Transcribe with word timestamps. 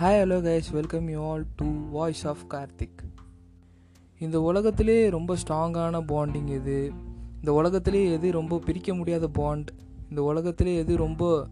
Hi 0.00 0.20
hello 0.22 0.36
guys 0.46 0.72
welcome 0.72 1.08
you 1.08 1.30
all 1.30 1.44
to 1.56 1.66
voice 1.90 2.26
of 2.26 2.38
Karthik 2.48 3.02
இந்த 4.18 4.40
உலகத்திலே 4.40 5.10
ரொம்ப 5.10 5.34
ஸ்ட்ராங்கான 5.34 6.00
பாண்டிங் 6.08 6.46
எது? 6.46 6.92
இந்த 7.36 7.52
உலகத்திலே 7.52 8.12
எது 8.12 8.32
ரொம்ப 8.32 8.58
பிரிக்க 8.58 8.94
முடியாத 8.94 9.28
பாண்ட் 9.28 9.68
இந்த 10.08 10.22
உலகத்திலே 10.22 10.76
எது 10.76 10.96
ரொம்ப 10.96 11.46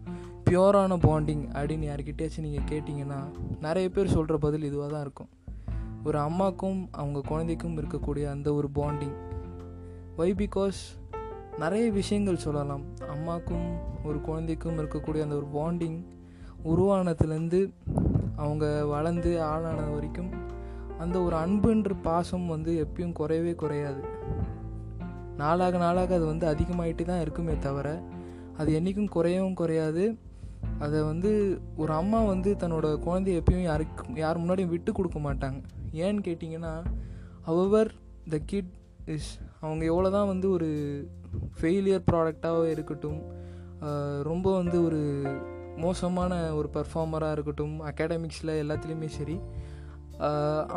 பியோரான 0.49 0.97
பாண்டிங் 0.97 1.43
அப்படின்னு 1.51 1.87
யாருக்கிட்டேயாச்சும் 1.91 2.39
நீங்கள் 2.39 2.79
கேட்டிங்கன்னா 2.79 3.31
நிறைய 3.61 3.89
பேர் 3.89 4.07
சொல்கிற 4.07 4.37
பதில் 4.37 4.65
இதுவாக 4.69 4.87
தான் 4.87 5.01
இருக்கும். 5.01 5.29
ஒரு 6.03 6.19
அம்மாக்கும் 6.19 6.87
அவங்க 6.91 7.21
குழந்தைக்கும் 7.21 7.77
இருக்கக்கூடிய 7.77 8.29
அந்த 8.29 8.53
ஒரு 8.53 8.69
பாண்டிங் 8.75 9.15
வை 10.15 10.33
பிகாஸ் 10.33 10.81
நிறைய 11.59 11.91
விஷயங்கள் 11.91 12.37
சொல்லலாம். 12.37 12.81
அம்மாக்கும் 12.99 13.73
ஒரு 14.03 14.21
குழந்தைக்கும் 14.21 14.77
இருக்கக்கூடிய 14.77 15.21
அந்த 15.21 15.35
ஒரு 15.35 15.47
பாண்டிங் 15.53 16.03
உருவானதுலேருந்து 16.65 17.69
அவங்க 18.41 18.65
வளர்ந்து 18.93 19.31
ஆளான 19.51 19.79
வரைக்கும் 19.93 20.31
அந்த 21.03 21.15
ஒரு 21.25 21.35
அன்புன்ற 21.43 21.93
பாசம் 22.07 22.45
வந்து 22.53 22.71
எப்பயும் 22.85 23.15
குறையவே 23.19 23.53
குறையாது. 23.61 24.01
நாளாக 25.41 25.77
நாளாக 25.83 26.13
அது 26.19 26.25
வந்து 26.31 26.45
அதிகமாகிட்டு 26.51 27.03
தான் 27.09 27.23
இருக்குமே 27.23 27.55
தவிர 27.67 27.87
அது 28.59 28.69
என்றைக்கும் 28.79 29.13
குறையவும் 29.15 29.59
குறையாது. 29.61 30.03
அதை 30.83 30.99
வந்து 31.09 31.31
ஒரு 31.81 31.91
அம்மா 31.93 32.19
வந்து 32.31 32.49
தன்னோட 32.61 32.87
குழந்தைய 33.05 33.39
எப்பயும் 33.41 33.67
யாருக்கு 33.69 34.21
யார் 34.23 34.41
முன்னாடியும் 34.41 34.73
விட்டு 34.73 34.91
கொடுக்க 34.91 35.19
மாட்டாங்க. 35.27 35.59
ஏன்னு 36.03 36.25
கேட்டிங்கன்னா 36.27 36.73
ஹவர் 37.47 37.91
த 38.33 38.37
கிட் 38.51 38.71
இஸ் 39.15 39.31
அவங்க 39.61 39.83
எவ்வளோ 39.91 40.09
தான் 40.17 40.29
வந்து 40.33 40.47
ஒரு 40.55 40.69
ஃபெயிலியர் 41.57 42.07
ப்ராடக்டாக 42.11 42.69
இருக்கட்டும் 42.75 43.19
ரொம்ப 44.29 44.47
வந்து 44.61 44.77
ஒரு 44.87 45.01
மோசமான 45.77 46.33
ஒரு 46.53 46.69
பர்ஃபார்மராக 46.73 47.31
இருக்கட்டும் 47.31 47.75
அகாடமிக்ஸில் 47.81 48.59
எல்லாத்துலேயுமே 48.63 49.09
சரி 49.17 49.35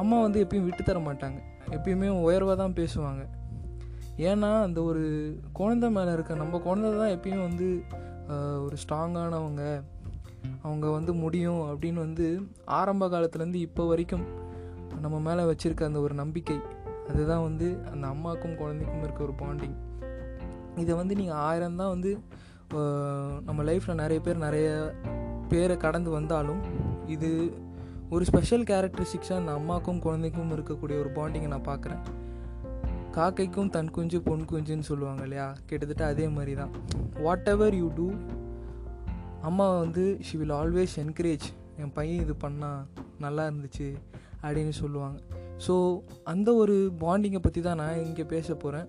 அம்மா 0.01 0.21
வந்து 0.21 0.45
எப்பயும் 0.45 0.67
விட்டு 0.67 0.83
தர 0.83 0.98
மாட்டாங்க. 0.98 1.39
எப்பயுமே 1.71 2.09
உயர்வாக 2.09 2.57
தான் 2.62 2.77
பேசுவாங்க. 2.81 3.23
ஏன்னா 4.19 4.62
அந்த 4.62 4.83
ஒரு 4.83 5.05
குழந்தை 5.53 5.91
மேலே 5.91 6.12
இருக்க 6.12 6.34
நம்ம 6.34 6.59
குழந்தை 6.59 6.91
தான் 6.98 7.15
எப்பயும் 7.17 7.47
வந்து 7.48 7.83
ஒரு 8.65 8.77
ஸ்ட்ராங்கானவங்க 8.83 9.83
அவங்க 10.62 10.91
வந்து 10.91 11.12
முடியும் 11.15 11.62
அப்படின்னு 11.71 12.01
வந்து 12.06 12.27
ஆரம்ப 12.65 13.09
காலத்துலேருந்து 13.09 13.61
இப்போ 13.67 13.87
வரைக்கும் 13.87 14.27
நம்ம 15.01 15.19
மேலே 15.19 15.43
வச்சுருக்க 15.43 15.84
அந்த 15.84 16.01
ஒரு 16.01 16.15
நம்பிக்கை 16.15 16.59
அதுதான் 17.09 17.43
வந்து 17.43 17.78
அந்த 17.93 18.06
அம்மாக்கும் 18.06 18.56
குழந்தைக்கும் 18.56 19.03
இருக்க 19.03 19.23
ஒரு 19.23 19.34
பாண்டிங் 19.43 19.77
இதை 20.77 20.97
வந்து 20.97 21.15
நீங்கள் 21.15 21.37
ஆயிரம் 21.37 21.77
தான் 21.77 21.89
வந்து 21.89 22.19
நம்ம 23.45 23.62
லைஃப்பில் 23.62 23.95
நிறைய 23.95 24.20
பேர் 24.20 24.36
நிறைய 24.36 24.95
பேரை 25.48 25.77
கடந்து 25.77 26.11
வந்தாலும் 26.11 26.61
இது 27.06 27.53
ஒரு 28.11 28.25
ஸ்பெஷல் 28.25 28.62
கேரக்டரிஸ்டிக்ஸாக 28.62 29.36
அந்த 29.36 29.53
அம்மாக்கும் 29.53 29.98
குழந்தைக்கும் 29.98 30.53
இருக்கக்கூடிய 30.56 30.97
ஒரு 30.98 31.11
பாண்டிங்கை 31.14 31.47
நான் 31.47 31.69
பார்க்குறேன். 31.69 32.03
காக்கைக்கும் 33.14 33.70
தன் 33.70 33.91
குஞ்சு 33.91 34.20
பொன் 34.20 34.44
குஞ்சுன்னு 34.44 34.78
சொல்லுவாங்க 34.78 35.22
இல்லையா? 35.22 35.55
கிட்டத்தட்ட 35.67 36.05
அதே 36.06 36.28
மாதிரி 36.28 36.55
தான் 36.55 36.70
வாட் 37.22 37.48
எவர் 37.48 37.75
யூ 37.75 37.91
டூ 37.97 38.12
அம்மா 39.41 39.78
வந்து 39.78 40.19
ஷி 40.20 40.37
வில் 40.37 40.50
ஆல்வேஸ் 40.50 40.97
என்கரேஜ் 40.97 41.47
என் 41.77 41.92
பையன் 41.92 42.22
இது 42.22 42.34
பண்ணால் 42.48 42.84
நல்லா 43.19 43.48
இருந்துச்சு 43.48 43.94
அப்படின்னு 44.42 44.69
சொல்லுவாங்க. 44.69 45.19
ஸோ 45.67 46.00
அந்த 46.25 46.55
ஒரு 46.55 46.92
பாண்டிங்கை 47.00 47.39
பற்றி 47.39 47.61
தான் 47.61 47.77
நான் 47.77 48.05
இங்கே 48.05 48.25
பேச 48.25 48.55
போகிறேன் 48.55 48.89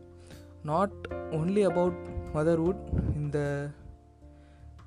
நாட் 0.64 1.08
ஒன்லி 1.32 1.64
அபவுட் 1.64 1.98
மதர்வுட் 2.34 3.07
இந்த 3.28 3.42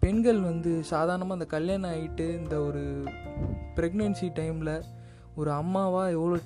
பெண்கள் 0.01 0.41
வந்து 0.41 0.71
சாதாரணமாக 0.85 1.37
அந்த 1.39 1.47
கல்யாணம் 1.47 1.91
ஆகிட்டு 1.91 2.27
இந்த 2.39 2.55
ஒரு 2.61 2.83
ப்ரெக்னென்சி 3.77 4.29
டைமில் 4.39 4.75
ஒரு 5.35 5.51
அம்மாவாக 5.53 6.11
எவ்வளோ 6.11 6.37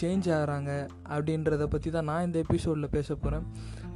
சேஞ்ச் 0.00 0.26
ஆகிறாங்க 0.34 0.72
அப்படின்றத 1.08 1.64
பற்றி 1.66 1.88
தான் 1.90 2.04
நான் 2.04 2.26
இந்த 2.26 2.38
எபிசோடில் 2.38 2.94
பேச 2.96 3.14
போகிறேன் 3.14 3.46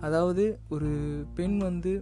அதாவது 0.00 0.44
ஒரு 0.68 0.90
பெண் 1.34 1.58
வந்து 1.58 1.92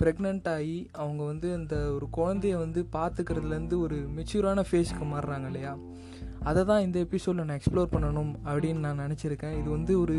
ப்ரெக்னென்ட் 0.00 0.48
ஆகி 0.54 0.78
அவங்க 0.92 1.22
வந்து 1.24 1.48
அந்த 1.54 1.76
ஒரு 1.96 2.06
குழந்தைய 2.16 2.56
வந்து 2.58 2.80
பார்த்துக்கிறதுலேருந்து 2.96 3.76
ஒரு 3.78 3.98
மெச்சூரான 4.16 4.64
ஃபேஸ்க்கு 4.70 5.04
மாறுறாங்க 5.12 5.46
இல்லையா? 5.46 5.72
அதை 6.42 6.62
தான் 6.64 6.82
இந்த 6.82 6.98
எபிசோடில் 6.98 7.44
நான் 7.44 7.60
எக்ஸ்ப்ளோர் 7.60 7.94
பண்ணணும் 7.94 8.32
அப்படின்னு 8.44 8.84
நான் 8.86 9.02
நினச்சிருக்கேன். 9.04 9.56
இது 9.60 9.68
வந்து 9.70 9.92
ஒரு 10.00 10.18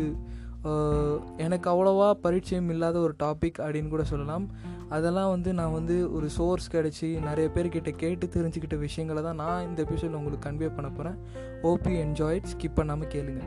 எனக்கு 1.36 1.66
அவ்வளோவா 1.70 2.12
பரிச்சயம் 2.24 2.68
இல்லாத 2.68 2.98
ஒரு 2.98 3.14
டாபிக் 3.22 3.58
அப்படின்னு 3.64 3.88
கூட 3.88 4.04
சொல்லலாம். 4.04 4.46
அதெல்லாம் 4.88 5.30
வந்து 5.30 5.54
நான் 5.54 5.72
வந்து 5.72 6.12
ஒரு 6.12 6.30
சோர்ஸ் 6.30 6.70
கிடச்சி 6.72 7.20
நிறைய 7.20 7.50
பேர்கிட்ட 7.54 7.90
கேட்டு 7.90 8.26
தெரிஞ்சுக்கிட்ட 8.26 8.78
விஷயங்களை 8.78 9.22
தான் 9.22 9.36
நான் 9.36 9.66
இந்த 9.68 9.82
எபிசோடில் 9.82 10.18
உங்களுக்கு 10.20 10.50
கன்வே 10.50 10.74
பண்ண 10.74 10.90
போகிறேன் 10.90 11.18
ஓபி 11.62 11.92
என்ஜாய்ட் 12.04 12.50
ஸ்கிப் 12.52 12.74
பண்ணாமல் 12.74 13.08
கேளுங்க. 13.08 13.42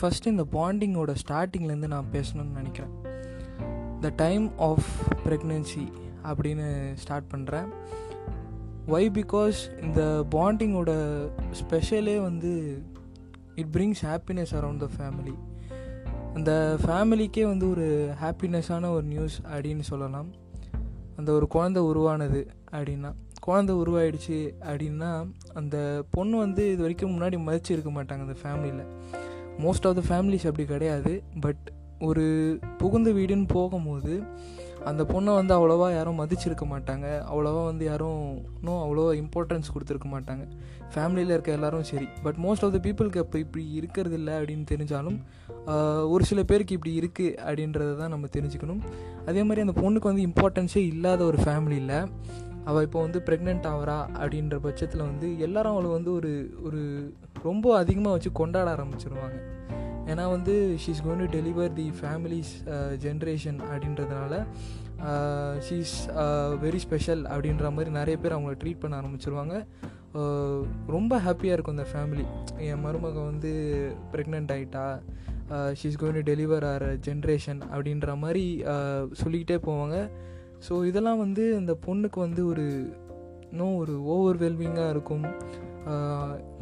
ஃபஸ்ட்டு 0.00 0.26
இந்த 0.26 0.44
பாண்டிங்கோட 0.52 1.14
ஸ்டார்டிங்லேருந்து 1.22 1.86
நான் 1.86 2.12
பேசணும்னு 2.12 2.58
நினைக்கிறேன். 2.60 2.94
த 4.00 4.12
டைம் 4.16 4.58
ஆஃப் 4.58 4.90
ப்ரெக்னென்சி 5.26 5.84
அப்படின்னு 6.24 6.94
ஸ்டார்ட் 6.94 7.30
பண்ணுறேன் 7.34 7.68
ஒய் 8.86 9.08
பிகாஸ் 9.18 9.58
இந்த 9.82 10.24
பாண்டிங்கோட 10.30 10.92
ஸ்பெஷலே 11.60 12.22
வந்து 12.22 12.82
it 13.54 13.72
brings 13.76 14.02
happiness 14.02 14.54
around 14.60 14.76
the 14.76 14.88
family 14.98 15.34
அந்த 16.34 16.76
ஃபேமிலிக்கே 16.82 17.42
வந்து 17.42 17.70
ஒரு 17.70 18.10
ஹாப்பினஸ்ஸான 18.22 18.90
ஒரு 18.90 19.02
நியூஸ் 19.02 19.42
அப்படின்னு 19.42 19.80
சொல்லலாம். 19.80 20.30
அந்த 21.16 21.32
ஒரு 21.32 21.48
குழந்த 21.54 21.78
உருவானது 21.78 22.46
அப்படின்னா 22.70 23.14
குழந்த 23.46 23.72
உருவாயிடுச்சு 23.82 24.50
அப்படின்னா 24.60 25.32
அந்த 25.54 26.04
பொண்ணு 26.10 26.38
வந்து 26.38 26.72
இது 26.72 26.80
வரைக்கும் 26.80 27.20
முன்னாடி 27.20 27.36
மதிச்சு 27.48 27.70
இருக்க 27.70 27.90
மாட்டாங்க 27.90 28.22
அந்த 28.26 28.36
ஃபேமிலியில். 28.42 28.86
மோஸ்ட் 29.58 29.86
ஆஃப் 29.88 29.98
த 29.98 30.02
ஃபேமிலிஸ் 30.08 30.46
அப்படி 30.46 30.64
கிடையாது. 30.64 31.22
பட் 31.40 31.72
ஒரு 32.00 32.58
புகுந்த 32.78 33.10
வீடுன்னு 33.10 33.48
போகும்போது 33.48 34.22
அந்த 34.90 35.02
பொண்ணை 35.10 35.32
வந்து 35.38 35.52
அவ்வளோவா 35.56 35.88
யாரும் 35.94 36.18
மதிச்சிருக்க 36.20 36.64
மாட்டாங்க. 36.72 37.06
அவ்வளோவா 37.30 37.62
வந்து 37.70 37.84
யாரும் 37.90 38.22
இன்னும் 38.58 38.80
அவ்வளோவா 38.84 39.12
இம்பார்ட்டன்ஸ் 39.22 39.72
கொடுத்துருக்க 39.74 40.08
மாட்டாங்க. 40.14 40.44
ஃபேமிலியில் 40.94 41.34
இருக்க 41.34 41.50
எல்லாரும் 41.58 41.86
சரி. 41.90 42.08
பட் 42.24 42.38
மோஸ்ட் 42.44 42.64
ஆஃப் 42.66 42.74
த 42.76 42.80
பீப்புளுக்கு 42.86 43.22
அப்போ 43.24 43.38
இப்படி 43.44 43.64
இருக்கிறது 43.80 44.16
இல்லை 44.20 44.34
அப்படின்னு 44.38 44.66
தெரிஞ்சாலும் 44.72 45.18
ஒரு 46.14 46.24
சில 46.30 46.40
பேருக்கு 46.50 46.76
இப்படி 46.78 46.92
இருக்குது 47.00 47.36
அப்படின்றத 47.46 47.92
தான் 48.02 48.12
நம்ம 48.14 48.28
தெரிஞ்சுக்கணும். 48.36 48.82
அதே 49.30 49.42
மாதிரி 49.48 49.64
அந்த 49.66 49.74
பொண்ணுக்கு 49.82 50.10
வந்து 50.10 50.26
இம்பார்ட்டன்ஸே 50.28 50.82
இல்லாத 50.92 51.22
ஒரு 51.30 51.40
ஃபேமிலியில் 51.44 51.96
அவள் 52.70 52.84
இப்போ 52.86 52.98
வந்து 53.04 53.18
ப்ரெக்னென்ட் 53.28 53.64
ஆகிறா 53.70 53.96
அப்படின்ற 54.20 54.56
பட்சத்தில் 54.66 55.08
வந்து 55.10 55.28
எல்லாரும் 55.46 55.74
அவளை 55.74 55.90
வந்து 55.96 56.10
ஒரு 56.18 56.32
ஒரு 56.66 56.80
ரொம்ப 57.48 57.66
அதிகமாக 57.78 58.14
வச்சு 58.16 58.30
கொண்டாட 58.40 58.68
ஆரம்பிச்சிருவாங்க. 58.74 59.38
ஏன்னா 60.06 60.24
வந்து 60.30 60.76
she's 60.84 61.02
going 61.04 61.22
to 61.24 61.28
deliver 61.38 61.72
the 61.72 61.92
family's 62.00 62.52
generation 63.06 63.58
அப்படின்றதுனால 63.70 64.44
ஷீஸ் 65.58 65.94
வெரி 66.64 66.76
ஸ்பெஷல் 66.76 67.24
அப்படின்ற 67.24 67.70
மாதிரி 67.72 67.90
நிறைய 67.90 68.18
பேர் 68.18 68.36
அவங்கள 68.36 68.56
ட்ரீட் 68.64 68.82
பண்ண 68.84 69.00
ஆரம்பிச்சிருவாங்க. 69.00 69.56
Uh, 70.14 70.66
ரொம்ப 70.86 71.18
ஹாப்பியாக 71.18 71.54
இருக்கும் 71.56 71.76
அந்த 71.78 71.86
ஃபேமிலி 71.92 72.24
என் 72.56 72.82
மருமக 72.84 73.16
வந்து 73.30 73.52
ப்ரெக்னென்ட் 74.12 74.50
ஆகிட்டா 74.52 74.82
she's 75.72 75.96
going 76.00 76.18
to 76.18 76.24
deliver 76.32 76.64
our 76.72 76.84
generation 77.06 77.60
அப்படின்ற 77.74 78.16
மாதிரி 78.18 78.64
uh, 78.64 79.02
சொல்லிக்கிட்டே 79.12 79.58
போவாங்க. 79.68 79.96
ஸோ 80.68 80.84
இதெல்லாம் 80.84 81.18
வந்து 81.18 81.56
அந்த 81.56 81.78
பொண்ணுக்கு 81.86 82.18
வந்து 82.18 82.46
ஒரு 82.46 82.66
இன்னும் 83.52 83.76
ஒரு 83.82 83.94
ஓவர்வெல்மிங்காக 84.14 84.92
இருக்கும். 84.94 85.24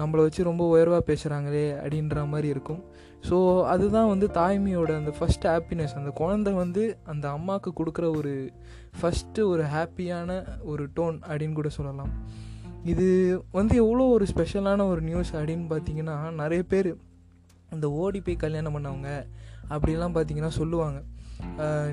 நம்மளை 0.00 0.20
வச்சு 0.26 0.46
ரொம்ப 0.48 0.64
உயர்வாக 0.74 1.02
பேசுகிறாங்களே 1.08 1.64
அப்படின்ற 1.80 2.22
மாதிரி 2.32 2.48
இருக்கும். 2.54 2.82
ஸோ 3.28 3.36
அதுதான் 3.72 4.10
வந்து 4.12 4.26
தாய்மையோட 4.38 4.90
அந்த 5.00 5.12
ஃபஸ்ட் 5.16 5.46
ஹாப்பினஸ் 5.50 5.96
அந்த 6.00 6.10
குழந்தை 6.20 6.52
வந்து 6.60 6.82
அந்த 7.12 7.26
அம்மாவுக்கு 7.36 7.70
கொடுக்குற 7.80 8.06
ஒரு 8.20 8.32
ஃபஸ்ட்டு 9.00 9.46
ஒரு 9.52 9.64
ஹாப்பியான 9.74 10.38
ஒரு 10.72 10.86
டோன் 10.96 11.18
அப்படின்னு 11.28 11.58
கூட 11.58 11.70
சொல்லலாம். 11.78 12.12
இது 12.92 13.06
வந்து 13.58 13.74
எவ்வளோ 13.82 14.04
ஒரு 14.16 14.26
ஸ்பெஷலான 14.32 14.86
ஒரு 14.92 15.02
நியூஸ் 15.08 15.32
அப்படின்னு 15.38 15.66
பார்த்தீங்கன்னா 15.72 16.16
நிறைய 16.42 16.62
பேர் 16.72 16.90
இந்த 17.76 17.86
ஓடி 18.02 18.20
போய் 18.26 18.42
கல்யாணம் 18.44 18.76
பண்ணவங்க 18.76 19.10
அப்படிலாம் 19.74 20.14
பார்த்தீங்கன்னா 20.16 20.52
சொல்லுவாங்க. 20.60 21.00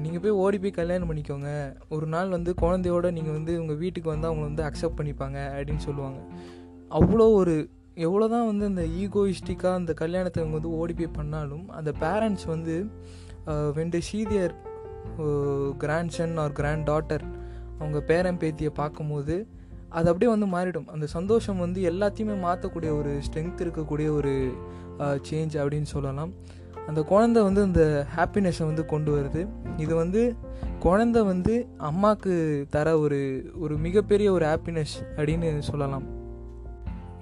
நீங்கள் 0.03 0.21
போய் 0.23 0.37
ஓடி 0.43 0.57
போய் 0.63 0.77
கல்யாணம் 0.77 1.09
பண்ணிக்கோங்க. 1.09 1.49
ஒரு 1.95 2.07
நாள் 2.13 2.35
வந்து 2.35 2.51
குழந்தையோட 2.61 3.07
நீங்கள் 3.17 3.35
வந்து 3.37 3.53
உங்கள் 3.61 3.79
வீட்டுக்கு 3.83 4.09
வந்து 4.13 4.29
அவங்கள 4.29 4.45
வந்து 4.51 4.65
அக்செப்ட் 4.67 4.97
பண்ணிப்பாங்க 4.99 5.37
அப்படின்னு 5.55 5.83
சொல்லுவாங்க. 5.87 6.19
அவ்வளோ 6.99 7.27
ஒரு 7.41 7.55
எவ்வளோ 8.07 8.25
தான் 8.33 8.47
வந்து 8.49 8.65
அந்த 8.71 8.83
ஈகோயிஸ்டிக்காக 9.03 9.77
அந்த 9.81 9.93
கல்யாணத்தை 10.01 10.39
அவங்க 10.41 10.57
வந்து 10.59 10.73
ஓடி 10.79 10.93
போய் 10.97 11.15
பண்ணாலும் 11.19 11.65
அந்த 11.77 11.91
பேரண்ட்ஸ் 12.03 12.47
வந்து 12.53 12.75
when they 13.77 13.99
see their 14.09 14.53
grandson 16.17 16.35
or 16.43 16.55
granddaughter 16.91 17.25
அவங்க 17.79 17.99
பேரன் 18.11 18.41
பேத்தியை 18.41 18.71
பார்க்கும்போது 18.81 19.35
அது 19.97 20.07
அப்படியே 20.11 20.29
வந்து 20.33 20.47
மாறிடும். 20.53 20.87
அந்த 20.93 21.05
சந்தோஷம் 21.15 21.61
வந்து 21.65 21.79
எல்லாத்தையுமே 21.91 22.35
மாற்றக்கூடிய 22.45 22.91
ஒரு 22.99 23.11
ஸ்ட்ரென்த் 23.25 23.63
இருக்கக்கூடிய 23.65 24.07
ஒரு 24.19 24.33
சேஞ்ச் 25.29 25.55
அப்படின்னு 25.61 25.89
சொல்லலாம். 25.93 26.31
அந்த 26.87 27.01
குழந்தை 27.03 27.43
வந்து 27.43 27.61
அந்த 27.61 28.07
ஹாப்பினஸை 28.17 28.65
வந்து 28.65 28.85
கொண்டு 28.85 29.11
வருது. 29.17 29.41
இது 29.77 29.95
வந்து 29.95 30.35
குழந்தை 30.79 31.23
வந்து 31.23 31.67
அம்மாவுக்கு 31.77 32.33
தர 32.69 32.99
ஒரு 32.99 33.51
ஒரு 33.59 33.77
மிகப்பெரிய 33.77 34.31
ஒரு 34.31 34.45
ஹாப்பினஸ் 34.45 34.95
அப்படின்னு 35.15 35.59
சொல்லலாம். 35.59 36.05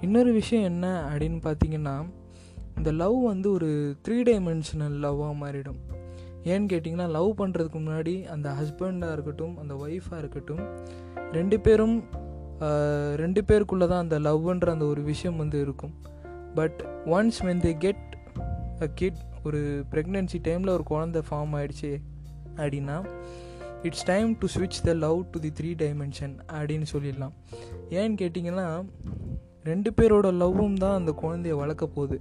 இன்னொரு 0.00 0.32
விஷயம் 0.32 0.64
என்ன 0.64 0.86
அப்படின்னு 1.10 1.40
பார்த்தீங்கன்னா 1.48 1.96
இந்த 2.76 2.90
லவ் 2.92 3.18
வந்து 3.22 3.52
ஒரு 3.52 3.96
த்ரீ 4.08 4.16
டைமென்ஷனல் 4.30 4.96
லவ்வாக 5.04 5.34
மாறிடும். 5.42 5.78
ஏன்னு 6.44 6.70
கேட்டிங்கன்னா 6.72 7.08
லவ் 7.10 7.30
பண்ணுறதுக்கு 7.38 7.78
முன்னாடி 7.84 8.24
அந்த 8.34 8.48
ஹஸ்பண்டாக 8.58 9.12
இருக்கட்டும் 9.12 9.58
அந்த 9.58 9.74
ஒய்ஃபாக 9.74 10.18
இருக்கட்டும் 10.18 10.62
ரெண்டு 11.32 11.60
பேரும் 11.60 11.96
ரெண்டு 13.16 13.40
பேருக்குள்ளே 13.48 13.86
தான் 13.86 14.04
அந்த 14.04 14.18
லவ்ன்ற 14.26 14.68
அந்த 14.70 14.84
ஒரு 14.84 15.02
விஷயம் 15.02 15.36
வந்து 15.36 15.60
இருக்கும். 15.60 15.94
But 16.54 16.78
once 17.04 17.40
when 17.42 17.64
they 17.64 17.72
get 17.78 18.15
kid 18.94 19.20
ஒரு 19.44 19.84
ப்ரெக்னென்சி 19.92 20.38
டைமில் 20.48 20.74
ஒரு 20.76 20.84
குழந்த 20.90 21.22
ஃபார்ம் 21.30 21.54
ஆகிடுச்சு 21.56 21.92
அப்படின்னா 22.56 22.96
இட்ஸ் 23.82 24.04
டைம் 24.04 24.38
டு 24.38 24.46
ஸ்விட்ச் 24.46 24.80
the 24.84 24.92
love 24.92 25.18
to 25.30 25.40
the 25.40 25.50
three 25.58 25.70
dimension 25.84 26.34
அப்படின்னு 26.52 26.86
சொல்லிடலாம். 26.92 27.34
ஏன்னு 27.90 28.18
கேட்டிங்கன்னா 28.22 28.86
ரெண்டு 29.62 29.92
பேரோட 30.00 30.28
லவ்வும் 30.32 30.74
தான் 30.74 30.94
அந்த 30.94 31.12
குழந்தைய 31.22 31.56
வளர்க்க 31.56 31.86
போகுது. 31.86 32.20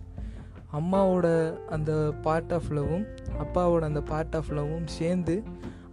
அம்மாவோட 0.73 1.27
அந்த 1.69 2.13
பார்ட் 2.21 2.53
ஆஃப் 2.53 2.69
லவ்வும் 2.71 3.05
அப்பாவோட 3.43 3.81
அந்த 3.81 4.01
பார்ட் 4.01 4.35
ஆஃப் 4.35 4.51
லவ்வும் 4.51 4.87
சேர்ந்து 4.97 5.43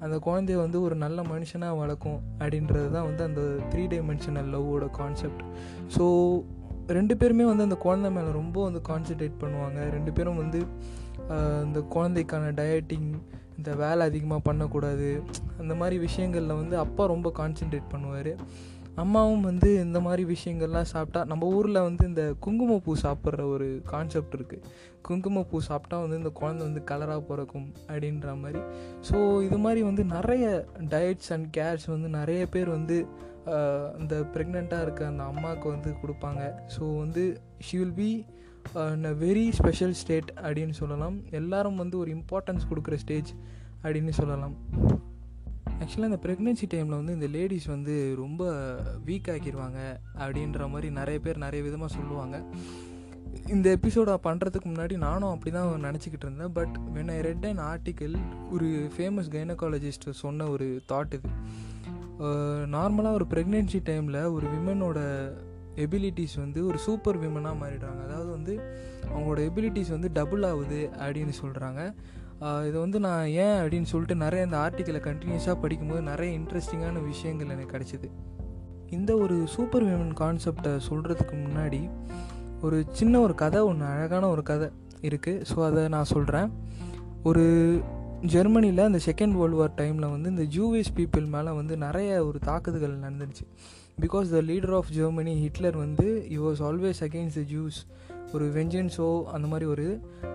அந்த 0.01 0.17
குழந்தைய 0.19 0.57
வந்து 0.57 0.83
ஒரு 0.83 0.95
நல்ல 0.95 1.23
மனுஷனாக 1.23 1.79
வளர்க்கும் 1.79 2.21
அப்படின்றது 2.39 2.91
தான் 2.91 3.05
வந்து 3.05 3.23
அந்த 3.25 3.41
த்ரீ 3.73 3.83
டைமென்ஷனல் 3.87 4.49
லவ்வோட 4.55 4.91
கான்செப்ட் 4.91 5.43
ஸோ 5.97 6.05
ரெண்டு 6.99 7.15
பேருமே 7.21 7.45
வந்து 7.51 7.67
அந்த 7.69 7.79
குழந்தை 7.85 8.11
மேலே 8.17 8.31
ரொம்ப 8.41 8.57
வந்து 8.69 8.81
கான்சென்ட்ரேட் 8.91 9.41
பண்ணுவாங்க. 9.43 9.79
ரெண்டு 9.97 10.13
பேரும் 10.17 10.41
வந்து 10.43 10.61
இந்த 11.67 11.81
குழந்தைக்கான 11.95 12.51
டயட்டிங் 12.61 13.09
இந்த 13.59 13.71
வேலை 13.83 14.03
அதிகமாக 14.11 14.47
பண்ணக்கூடாது 14.49 15.09
அந்த 15.63 15.73
மாதிரி 15.81 15.97
விஷயங்களில் 16.07 16.61
வந்து 16.61 16.77
அப்பா 16.85 17.03
ரொம்ப 17.15 17.29
கான்சென்ட்ரேட் 17.41 17.93
பண்ணுவார். 17.95 18.33
அம்மாவும் 19.03 19.45
வந்து 19.49 19.69
இந்த 19.85 19.99
மாதிரி 20.07 20.23
விஷயங்கள்லாம் 20.33 20.89
சாப்பிட்டா 20.93 21.21
நம்ம 21.31 21.45
ஊரில் 21.59 21.87
வந்து 21.87 22.03
இந்த 22.11 22.25
குங்குமப்பூ 22.45 22.93
சாப்பிட்ற 23.05 23.45
ஒரு 23.53 23.69
கான்செப்ட் 23.93 24.35
இருக்குது 24.39 24.67
குங்குமப்பூ 25.07 25.59
சாப்பிட்டா 25.69 25.99
வந்து 26.03 26.19
இந்த 26.21 26.33
குழந்தை 26.41 26.63
வந்து 26.69 26.83
கலராக 26.91 27.23
பிறக்கும் 27.31 27.69
அப்படின்ற 27.91 28.35
மாதிரி. 28.43 28.61
ஸோ 29.09 29.17
இது 29.47 29.59
மாதிரி 29.65 29.83
வந்து 29.89 30.05
நிறைய 30.17 30.47
டயட்ஸ் 30.95 31.33
அண்ட் 31.37 31.49
கேர்ஸ் 31.59 31.87
வந்து 31.95 32.11
நிறைய 32.19 32.43
பேர் 32.55 32.71
வந்து 32.77 32.99
இந்த 34.01 34.15
ப்ரெக்னெண்ட்டாக 34.35 34.85
இருக்க 34.87 35.03
அந்த 35.13 35.25
அம்மாவுக்கு 35.33 35.69
வந்து 35.75 35.91
கொடுப்பாங்க. 36.03 36.43
ஸோ 36.75 36.83
வந்து 37.03 37.23
she 37.67 37.77
will 37.83 37.97
be 38.03 38.11
in 38.97 39.09
a 39.13 39.15
very 39.25 39.47
special 39.61 39.97
state 40.03 40.31
அப்படின்னு 40.45 40.75
சொல்லலாம். 40.81 41.17
எல்லாரும் 41.41 41.81
வந்து 41.83 41.97
ஒரு 42.03 42.11
இம்பார்ட்டன்ஸ் 42.19 42.69
கொடுக்குற 42.73 42.97
ஸ்டேஜ் 43.05 43.33
அப்படின்னு 43.85 44.15
சொல்லலாம். 44.21 44.55
ஆக்சுவலாக 45.81 46.11
இந்த 46.11 46.21
ப்ரெக்னென்சி 46.25 46.67
டைமில் 46.73 46.99
வந்து 47.01 47.17
இந்த 47.19 47.29
லேடிஸ் 47.37 47.67
வந்து 47.75 47.95
ரொம்ப 48.23 48.43
வீக் 49.09 49.31
ஆக்கிடுவாங்க 49.35 49.81
அப்படின்ற 50.23 50.69
மாதிரி 50.73 50.89
நிறைய 51.01 51.19
பேர் 51.25 51.45
நிறைய 51.47 51.63
விதமாக 51.67 51.91
சொல்லுவாங்க. 51.99 52.37
இந்த 53.55 53.67
எபிசோடை 53.77 54.15
பண்ணுறதுக்கு 54.27 54.67
முன்னாடி 54.71 54.95
நானும் 55.07 55.33
அப்படி 55.35 55.51
தான் 55.57 55.85
நினச்சிக்கிட்டு 55.89 56.27
இருந்தேன். 56.27 56.55
But 56.59 56.75
when 56.97 57.13
I 57.17 57.19
read 57.29 57.47
and 57.51 57.63
article 57.73 58.17
ஒரு 58.55 58.69
ஃபேமஸ் 58.97 59.31
கைனகாலஜிஸ்ட் 59.37 60.07
சொன்ன 60.23 60.49
ஒரு 60.55 60.69
தாட் 60.91 61.15
இது. 61.19 61.31
நார்மலாக 62.75 63.13
ஒரு 63.13 63.27
ப்ரெக்னென்சி 63.31 63.81
டைமில் 63.89 64.33
ஒரு 64.33 64.47
விமனோட 64.47 64.99
எபிலிட்டிஸ் 65.77 66.37
வந்து 66.37 66.67
ஒரு 66.67 66.79
சூப்பர் 66.79 67.19
விமனாக 67.19 67.61
மாறிடுறாங்க. 67.63 68.01
அதாவது 68.05 68.31
வந்து 68.31 68.61
அவங்களோட 69.13 69.41
எபிலிட்டிஸ் 69.51 69.91
வந்து 69.91 70.11
டபுள் 70.13 70.43
ஆகுது 70.43 70.91
அப்படின்னு 70.99 71.33
சொல்கிறாங்க 71.43 71.95
இதை 72.69 72.81
வந்து 72.81 73.01
நான் 73.01 73.27
ஏன் 73.27 73.59
அப்படின்னு 73.63 73.83
சொல்லிட்டு 73.83 74.15
நிறைய 74.15 74.45
இந்த 74.45 74.57
ஆர்டிக்கலை 74.57 75.01
கண்டினியூஸாக 75.09 75.61
படிக்கும்போது 75.61 76.03
நிறைய 76.03 76.39
இன்ட்ரெஸ்டிங்கான 76.39 77.05
விஷயங்கள் 77.05 77.49
எனக்கு 77.49 77.79
கிடச்சிது. 77.79 78.11
இந்த 78.91 79.17
ஒரு 79.17 79.45
சூப்பர் 79.47 79.85
விமன் 79.85 80.15
கான்செப்டை 80.21 80.81
சொல்கிறதுக்கு 80.89 81.35
முன்னாடி 81.35 81.91
ஒரு 82.63 82.85
சின்ன 82.93 83.21
ஒரு 83.21 83.35
கதை 83.35 83.61
ஒன்று 83.61 83.87
அழகான 83.87 84.29
ஒரு 84.29 84.43
கதை 84.43 84.69
இருக்குது 85.01 85.45
ஸோ 85.55 85.65
அதை 85.65 85.89
நான் 85.89 86.05
சொல்கிறேன் 86.05 86.51
ஒரு 87.23 87.45
ஜெர்மனியில் 88.31 88.79
அந்த 88.79 88.99
செகண்ட் 89.07 89.35
வேர்ல்டு 89.37 89.57
வார் 89.57 89.73
டைமில் 89.77 90.11
வந்து 90.11 90.29
இந்த 90.31 90.45
ஜூவிஸ் 90.57 90.91
பீப்புள் 90.97 91.25
மேலே 91.27 91.51
வந்து 91.51 91.77
நிறைய 91.77 92.27
ஒரு 92.27 92.39
தாக்குதல்கள் 92.39 93.01
நடந்துருச்சு. 93.01 93.45
Because 94.01 94.29
the 94.31 94.41
leader 94.41 94.75
of 94.77 94.91
Germany 94.91 95.41
Hitler 95.41 95.77
வந்து 95.77 96.27
he 96.31 96.39
was 96.39 96.61
always 96.69 97.01
against 97.01 97.35
the 97.35 97.45
Jews 97.55 97.79
ஒரு 98.33 98.47
வெஞ்சன்ஸோ 98.47 99.23
அந்த 99.25 99.47
மாதிரி 99.47 99.67
ஒரு 99.71 99.87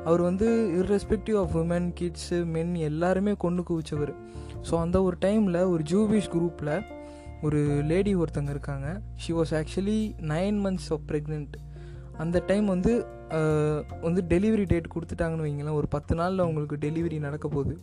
அவர் 0.06 0.22
வந்து 0.22 0.48
irrespective 0.80 1.38
of 1.38 1.56
women 1.58 1.88
kids 2.00 2.46
men 2.46 2.76
எல்லாருமே 2.76 3.34
கொண்டு 3.38 3.64
குவிச்சவர். 3.70 4.14
ஸோ 4.72 4.80
அந்த 4.80 5.04
ஒரு 5.04 5.18
டைமில் 5.26 5.70
ஒரு 5.70 5.84
ஜூவிஷ் 5.92 6.32
குரூப்பில் 6.36 6.86
ஒரு 7.42 7.84
லேடி 7.84 8.16
ஒருத்தங்க 8.16 8.50
இருக்காங்க. 8.50 9.02
She 9.16 9.34
was 9.34 9.56
actually 9.62 10.00
nine 10.34 10.60
months 10.66 10.90
of 10.90 11.06
pregnant 11.08 11.56
அந்த 12.18 12.38
டைம் 12.46 12.66
வந்து 12.66 12.94
வந்து 14.02 14.22
டெலிவரி 14.30 14.66
டேட் 14.68 14.94
கொடுத்துட்டாங்கன்னு 14.94 15.46
வைங்களேன் 15.48 15.78
ஒரு 15.82 15.88
பத்து 15.96 16.14
நாளில் 16.16 16.44
அவங்களுக்கு 16.46 16.78
டெலிவரி 16.86 17.20
நடக்க 17.20 17.48
போகுது. 17.48 17.76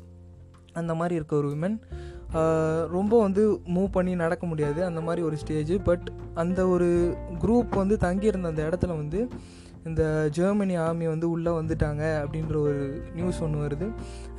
அந்த 0.73 0.93
மாதிரி 1.01 1.15
இருக்க 1.15 1.35
ஒரு 1.37 1.49
விமன் 1.49 1.77
ரொம்ப 2.97 3.15
வந்து 3.21 3.43
மூவ் 3.75 3.91
பண்ணி 3.97 4.15
நடக்க 4.15 4.45
முடியாது. 4.47 4.81
அந்த 4.85 5.01
மாதிரி 5.01 5.23
ஒரு 5.29 5.37
ஸ்டேஜ் 5.43 5.73
பட் 5.85 6.09
அந்த 6.35 6.61
ஒரு 6.69 6.89
குரூப் 7.43 7.77
வந்து 7.83 7.97
தங்கியிருந்த 8.07 8.49
அந்த 8.49 8.63
இடத்துல 8.69 8.95
வந்து 9.03 9.21
இந்த 9.89 10.03
ஜெர்மனி 10.37 10.75
ஆர்மி 10.85 11.07
வந்து 11.13 11.27
உள்ளே 11.35 11.53
வந்துட்டாங்க 11.59 12.03
அப்படின்ற 12.23 12.55
ஒரு 12.67 12.83
நியூஸ் 13.17 13.41
ஒன்று 13.47 13.65
வருது. 13.65 13.87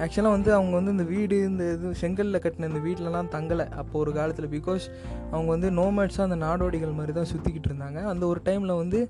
ஆக்சுவலாக 0.04 0.36
வந்து 0.38 0.52
அவங்க 0.58 0.74
வந்து 0.80 0.94
இந்த 0.96 1.06
வீடு 1.14 1.36
இந்த 1.50 1.64
இது 1.76 1.94
செங்கலில் 2.02 2.42
கட்டின 2.46 2.70
இந்த 2.72 2.82
வீட்டிலலாம் 2.88 3.32
தங்கலை. 3.36 3.66
அப்போ 3.82 3.96
ஒரு 4.04 4.14
காலத்தில் 4.20 4.50
பிகாஸ் 4.58 4.86
அவங்க 5.34 5.50
வந்து 5.56 5.70
நோமேட்ஸாக 5.82 6.28
அந்த 6.30 6.40
நாடோடிகள் 6.46 6.98
மாதிரி 7.00 7.16
தான் 7.20 7.32
சுற்றிக்கிட்டு 7.34 7.70
இருந்தாங்க. 7.72 8.02
அந்த 8.14 8.26
ஒரு 8.32 8.42
டைமில் 8.50 8.80
வந்து 8.84 9.02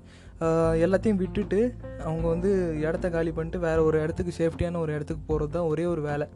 எல்லாத்தையும் 0.84 1.20
விட்டுட்டு 1.24 1.60
அவங்க 2.08 2.26
வந்து 2.34 2.50
இடத்த 2.86 3.06
காலி 3.16 3.30
பண்ணிட்டு 3.36 3.60
வேறு 3.68 3.86
ஒரு 3.88 3.98
இடத்துக்கு 4.04 4.32
சேஃப்டியான 4.40 4.80
ஒரு 4.84 4.92
இடத்துக்கு 4.96 5.22
போகிறது 5.30 5.54
தான் 5.58 5.70
ஒரே 5.72 5.86
ஒரு 5.92 6.02
வேலை. 6.10 6.26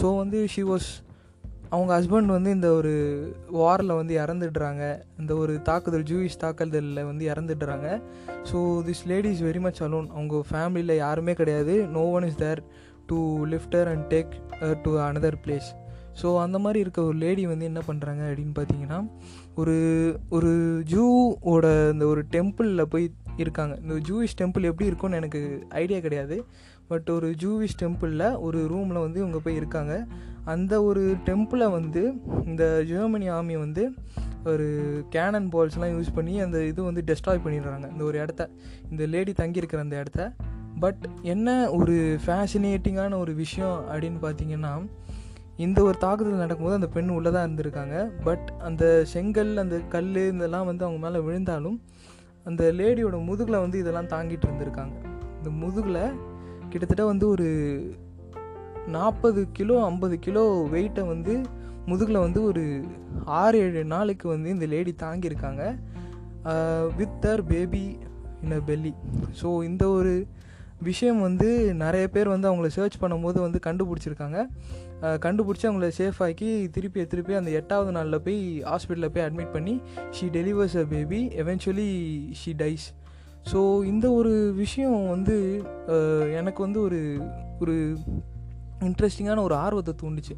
ஸோ 0.00 0.06
வந்து 0.22 0.38
ஷி 0.54 0.62
வாஸ் 0.70 0.88
அவங்க 1.72 1.90
ஹஸ்பண்ட் 1.98 2.34
வந்து 2.36 2.50
இந்த 2.56 2.68
ஒரு 2.78 2.92
வாரில் 3.60 3.98
வந்து 4.00 4.14
இறந்துடுறாங்க. 4.22 4.84
இந்த 5.20 5.32
ஒரு 5.42 5.54
தாக்குதல் 5.68 6.06
ஜூயிஷ் 6.10 6.40
தாக்குதலில் 6.44 7.08
வந்து 7.10 7.24
இறந்துடுறாங்க. 7.32 7.88
So 8.50 8.58
this 8.86 9.04
lady 9.12 9.30
is 9.36 9.44
very 9.48 9.60
much 9.66 9.82
alone 9.86 10.08
அவங்க 10.16 10.44
ஃபேமிலியில் 10.50 11.02
யாருமே 11.04 11.34
கிடையாது. 11.40 11.74
No 11.96 12.04
one 12.18 12.28
is 12.30 12.40
there 12.44 12.62
to 13.10 13.18
lift her 13.52 13.90
and 13.92 14.06
take 14.14 14.32
to 14.86 14.90
another 15.08 15.38
place 15.44 15.68
so 16.20 16.28
அந்த 16.44 16.56
மாதிரி 16.62 16.78
இருக்க 16.84 17.00
ஒரு 17.08 17.16
லேடி 17.24 17.42
வந்து 17.50 17.64
என்ன 17.70 17.80
பண்ணுறாங்க 17.88 18.22
அப்படின்னு 18.28 18.54
பார்த்தீங்கன்னா 18.56 18.98
ஒரு 19.60 19.76
ஒரு 20.36 20.50
ஜூவோட 20.92 21.66
இந்த 21.92 22.04
ஒரு 22.12 22.22
டெம்பிளில் 22.34 22.90
போய் 22.92 23.06
இருக்காங்க. 23.42 23.74
இந்த 23.82 23.94
ஜூயிஷ் 24.08 24.36
டெம்பிள் 24.40 24.68
எப்படி 24.70 24.88
இருக்கும்னு 24.90 25.18
எனக்கு 25.20 25.40
ஐடியா 25.82 25.98
கிடையாது. 26.06 26.36
பட் 26.88 27.10
ஒரு 27.10 27.34
ஜூவிஷ் 27.40 27.76
டெம்பிளில் 27.82 28.40
ஒரு 28.40 28.68
ரூமில் 28.68 28.98
வந்து 28.98 29.20
இவங்க 29.20 29.38
போய் 29.38 29.56
இருக்காங்க. 29.56 30.06
அந்த 30.44 30.82
ஒரு 30.82 31.16
டெம்பிளை 31.24 31.70
வந்து 31.70 32.12
இந்த 32.44 32.84
ஜெர்மனி 32.84 33.28
ஆர்மி 33.28 33.56
வந்து 33.56 33.92
ஒரு 34.44 34.66
கேனன் 35.10 35.48
பால்ஸ்லாம் 35.52 35.94
யூஸ் 35.96 36.14
பண்ணி 36.14 36.40
அந்த 36.40 36.64
இது 36.64 36.82
வந்து 36.82 37.04
டெஸ்ட்ராய் 37.06 37.40
பண்ணிடுறாங்க. 37.44 37.90
இந்த 37.90 38.04
ஒரு 38.04 38.18
இடத்த. 38.18 38.50
இந்த 38.90 39.06
லேடி 39.06 39.32
தங்கியிருக்கிற 39.32 39.78
அந்த 39.78 39.96
இடத்த. 39.96 40.32
பட் 40.80 41.08
என்ன 41.22 41.70
ஒரு 41.70 42.18
ஃபேஷினேட்டிங்கான 42.26 43.18
ஒரு 43.18 43.34
விஷயம் 43.34 43.84
அப்படின்னு 43.92 44.18
பார்த்தீங்கன்னா 44.22 44.88
இந்த 45.56 45.82
ஒரு 45.82 45.98
தாக்குதல் 45.98 46.34
நடக்கும்போது 46.34 46.74
அந்த 46.74 46.86
பெண் 46.86 47.08
உள்ளே 47.08 47.30
தான் 47.30 47.50
இருந்திருக்காங்க. 47.50 48.10
பட் 48.24 48.52
அந்த 48.60 49.04
செங்கல் 49.04 49.56
அந்த 49.56 49.78
கல் 49.78 50.16
இதெல்லாம் 50.16 50.66
வந்து 50.66 50.84
அவங்க 50.84 51.08
மேலே 51.08 51.24
விழுந்தாலும் 51.24 51.82
அந்த 52.44 52.72
லேடியோட 52.72 53.24
முதுகில் 53.24 53.58
வந்து 53.58 53.78
இதெல்லாம் 53.78 54.06
தாங்கிட்டு 54.06 54.46
இருந்திருக்காங்க. 54.50 54.96
இந்த 55.36 55.50
முதுகில் 55.50 56.36
கிட்டத்தட்ட 56.70 57.04
வந்து 57.04 57.28
ஒரு 57.28 57.48
நாற்பது 58.86 59.40
கிலோ 59.52 59.76
ஐம்பது 59.84 60.16
கிலோ 60.18 60.44
வெயிட்டை 60.72 61.02
வந்து 61.06 61.34
முதுகில் 61.86 62.24
வந்து 62.26 62.40
ஒரு 62.42 62.62
ஆறு 63.42 63.58
ஏழு 63.58 63.84
நாளைக்கு 63.84 64.26
வந்து 64.28 64.48
இந்த 64.50 64.66
lady 64.66 64.92
தாங்கியிருக்காங்க. 65.02 65.62
With 66.98 67.16
their 67.24 67.42
baby 67.52 67.84
in 68.44 68.56
a 68.58 68.60
belly 68.66 68.92
so 69.42 69.48
இந்த 69.64 69.84
ஒரு 69.88 70.12
விஷயம் 70.88 71.20
வந்து 71.20 71.48
நிறைய 71.74 72.04
பேர் 72.08 72.28
வந்து 72.28 72.48
அவங்கள 72.50 72.68
சர்ச் 72.74 72.98
பண்ணும்போது 73.00 73.38
வந்து 73.44 73.58
கண்டுபிடிச்சிருக்காங்க. 73.64 74.38
கண்டுபிடிச்சி 75.24 75.66
அவங்கள 75.68 75.88
சேஃப் 75.98 76.20
ஆக்கி 76.26 76.50
திருப்பி 76.74 77.06
திருப்பி 77.06 77.34
அந்த 77.40 77.50
எட்டாவது 77.60 77.90
நாளில் 77.96 78.22
போய் 78.26 78.38
ஹாஸ்பிட்டலில் 78.70 79.12
போய் 79.14 79.26
அட்மிட் 79.26 79.54
பண்ணி 79.56 79.74
she 80.16 80.26
delivers 80.38 80.76
a 80.82 80.84
baby 80.94 81.20
eventually 81.42 81.90
she 82.40 82.52
dies 82.62 82.86
so 83.50 83.60
இந்த 83.92 84.06
ஒரு 84.18 84.32
விஷயம் 84.62 84.98
வந்து 85.14 85.36
எனக்கு 86.38 86.60
வந்து 86.66 86.80
ஒரு 86.86 87.00
ஒரு 87.62 87.74
இன்ட்ரெஸ்டிங்கான 88.86 89.42
ஒரு 89.46 89.54
ஆர்வத்தை 89.64 89.92
தூண்டுச்சு. 90.00 90.34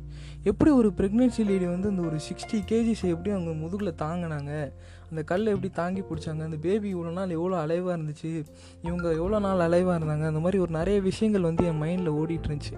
எப்படி 0.51 0.71
ஒரு 0.81 0.89
ப்ரெக்னென்சி 0.99 1.43
லேடி 1.49 1.67
வந்து 1.73 1.89
இந்த 1.93 2.03
ஒரு 2.11 2.19
சிக்ஸ்டி 2.27 2.59
கேஜிஸ் 2.71 3.03
எப்படி 3.15 3.31
அவங்க 3.35 3.53
முதுகில் 3.63 3.99
தாங்கினாங்க? 4.05 4.53
அந்த 5.09 5.23
கல் 5.31 5.53
எப்படி 5.55 5.71
தாங்கி 5.81 6.03
பிடிச்சாங்க? 6.11 6.43
அந்த 6.49 6.59
பேபி 6.67 6.89
இவ்வளோ 6.95 7.13
நாள் 7.19 7.35
எவ்வளோ 7.39 7.57
அலைவாக 7.65 7.97
இருந்துச்சு? 7.97 8.31
இவங்க 8.87 9.07
எவ்வளோ 9.21 9.41
நாள் 9.47 9.65
அலைவாக 9.69 9.97
இருந்தாங்க? 10.01 10.27
அந்த 10.33 10.43
மாதிரி 10.45 10.61
ஒரு 10.65 10.73
நிறைய 10.79 10.99
விஷயங்கள் 11.11 11.49
வந்து 11.51 11.67
என் 11.71 11.83
மைண்டில் 11.85 12.17
ஓடிட்டு 12.21 12.49
இருந்துச்சு. 12.49 12.77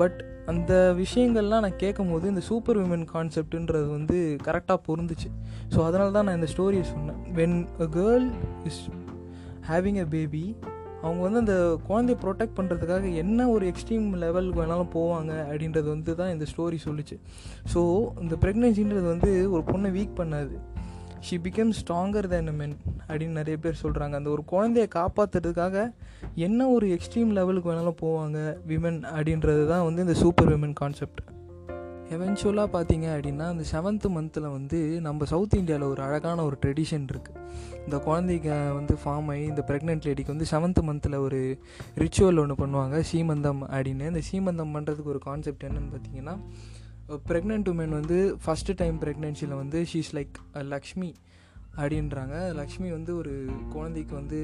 பட் 0.00 0.18
அந்த 0.52 0.72
விஷயங்கள்லாம் 1.02 1.64
நான் 1.66 1.80
கேட்கும் 1.84 2.10
போது 2.12 2.26
இந்த 2.32 2.42
சூப்பர் 2.48 2.80
விமன் 2.82 3.06
கான்செப்டுன்றது 3.14 3.88
வந்து 3.96 4.16
கரெக்டாக 4.46 4.80
பொருந்துச்சு. 4.88 5.30
ஸோ 5.74 5.78
அதனால 5.88 6.10
தான் 6.16 6.26
நான் 6.28 6.38
இந்த 6.40 6.50
ஸ்டோரியை 6.54 6.86
சொன்னேன். 6.94 7.20
When 7.38 7.56
a 7.84 7.88
girl 7.98 8.26
is 8.70 8.82
having 9.68 10.00
a 10.02 10.04
baby 10.04 10.42
அவங்க 11.02 11.20
வந்து 11.22 11.38
அந்த 11.38 11.54
குழந்தைய 11.88 12.16
ப்ரொடெக்ட் 12.22 12.56
பண்ணுறதுக்காக 12.58 13.14
என்ன 13.14 13.48
ஒரு 13.50 13.64
எக்ஸ்ட்ரீம் 13.66 14.06
லெவலுக்கு 14.22 14.60
வேணாலும் 14.62 14.92
போவாங்க 14.94 15.32
அப்படின்றது 15.50 15.88
வந்து 15.88 16.14
தான் 16.14 16.30
இந்த 16.30 16.46
ஸ்டோரி 16.52 16.78
சொல்லிச்சு. 16.86 17.16
ஸோ 17.74 17.80
இந்த 18.20 18.36
ப்ரெக்னென்சின்றது 18.42 19.06
வந்து 19.14 19.50
ஒரு 19.50 19.62
பொண்ணை 19.72 19.90
வீக் 19.98 20.18
பண்ணாது. 20.20 20.56
She 21.20 21.36
become 21.36 21.72
stronger 21.78 22.28
than 22.28 22.50
men 22.54 22.76
அப்படின்னு 23.08 23.38
நிறைய 23.40 23.56
பேர் 23.58 23.80
சொல்கிறாங்க 23.82 24.14
அந்த 24.14 24.30
ஒரு 24.30 24.44
குழந்தைய 24.52 24.86
காப்பாற்றுறதுக்காக 24.94 25.76
என்ன 26.34 26.68
ஒரு 26.68 26.88
எக்ஸ்ட்ரீம் 26.96 27.32
லெவலுக்கு 27.38 27.70
வேணாலும் 27.72 28.00
போவாங்க 28.04 28.38
விமன் 28.68 29.00
அப்படின்றது 29.16 29.64
தான் 29.66 29.84
வந்து 29.84 30.02
இந்த 30.02 30.16
சூப்பர் 30.22 30.50
விமன் 30.54 30.72
கான்செப்ட் 30.72 31.20
எவென்ச்சுவலாக 32.10 32.68
பார்த்தீங்க 32.72 33.06
அப்படின்னா 33.14 33.46
இந்த 33.52 33.64
செவன்த்து 33.72 34.08
மந்தில் 34.08 34.46
வந்து 34.50 34.78
நம்ம 35.00 35.24
சவுத் 35.24 35.54
இந்தியாவில் 35.54 35.88
ஒரு 35.88 36.02
அழகான 36.02 36.44
ஒரு 36.44 36.56
ட்ரெடிஷன் 36.66 37.04
இருக்குது 37.12 37.42
இந்த 37.84 37.96
குழந்தைங்க 38.06 38.52
வந்து 38.74 38.94
ஃபார்ம் 39.04 39.28
ஆகி 39.32 39.42
இந்த 39.42 39.64
ப்ரெக்னென்ட் 39.66 40.06
லேடிக்கு 40.08 40.34
வந்து 40.34 40.46
செவன்த்து 40.50 40.82
மந்தில் 40.88 41.16
ஒரு 41.16 41.40
ரிச்சுவல் 41.96 42.40
ஒன்று 42.40 42.54
பண்ணுவாங்க 42.54 42.96
சீமந்தம் 43.12 43.62
அப்படின்னு. 43.76 44.08
இந்த 44.12 44.22
சீமந்தம் 44.30 44.74
பண்ணுறதுக்கு 44.74 45.12
ஒரு 45.14 45.18
கான்செப்ட் 45.18 45.64
என்னென்னு 45.64 45.92
பார்த்தீங்கன்னா 45.94 46.36
ப்ரெக்னென்ட் 47.28 47.70
உமன் 47.72 47.96
வந்து 48.00 48.36
ஃபஸ்ட்டு 48.46 48.76
டைம் 48.76 49.00
ப்ரெக்னென்சியில் 49.00 49.56
வந்து 49.62 49.86
ஷீஸ் 49.92 50.12
லைக் 50.12 50.64
லக்ஷ்மி 50.74 51.14
அப்படின்றாங்க. 51.76 52.36
லக்ஷ்மி 52.54 52.88
வந்து 52.90 53.12
ஒரு 53.16 53.34
குழந்தைக்கு 53.68 54.14
வந்து 54.14 54.40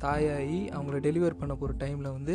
தாயாகி 0.00 0.60
அவங்கள 0.78 0.96
டெலிவர் 1.08 1.40
பண்ண 1.42 1.54
போகிற 1.54 1.76
டைமில் 1.82 2.14
வந்து 2.16 2.34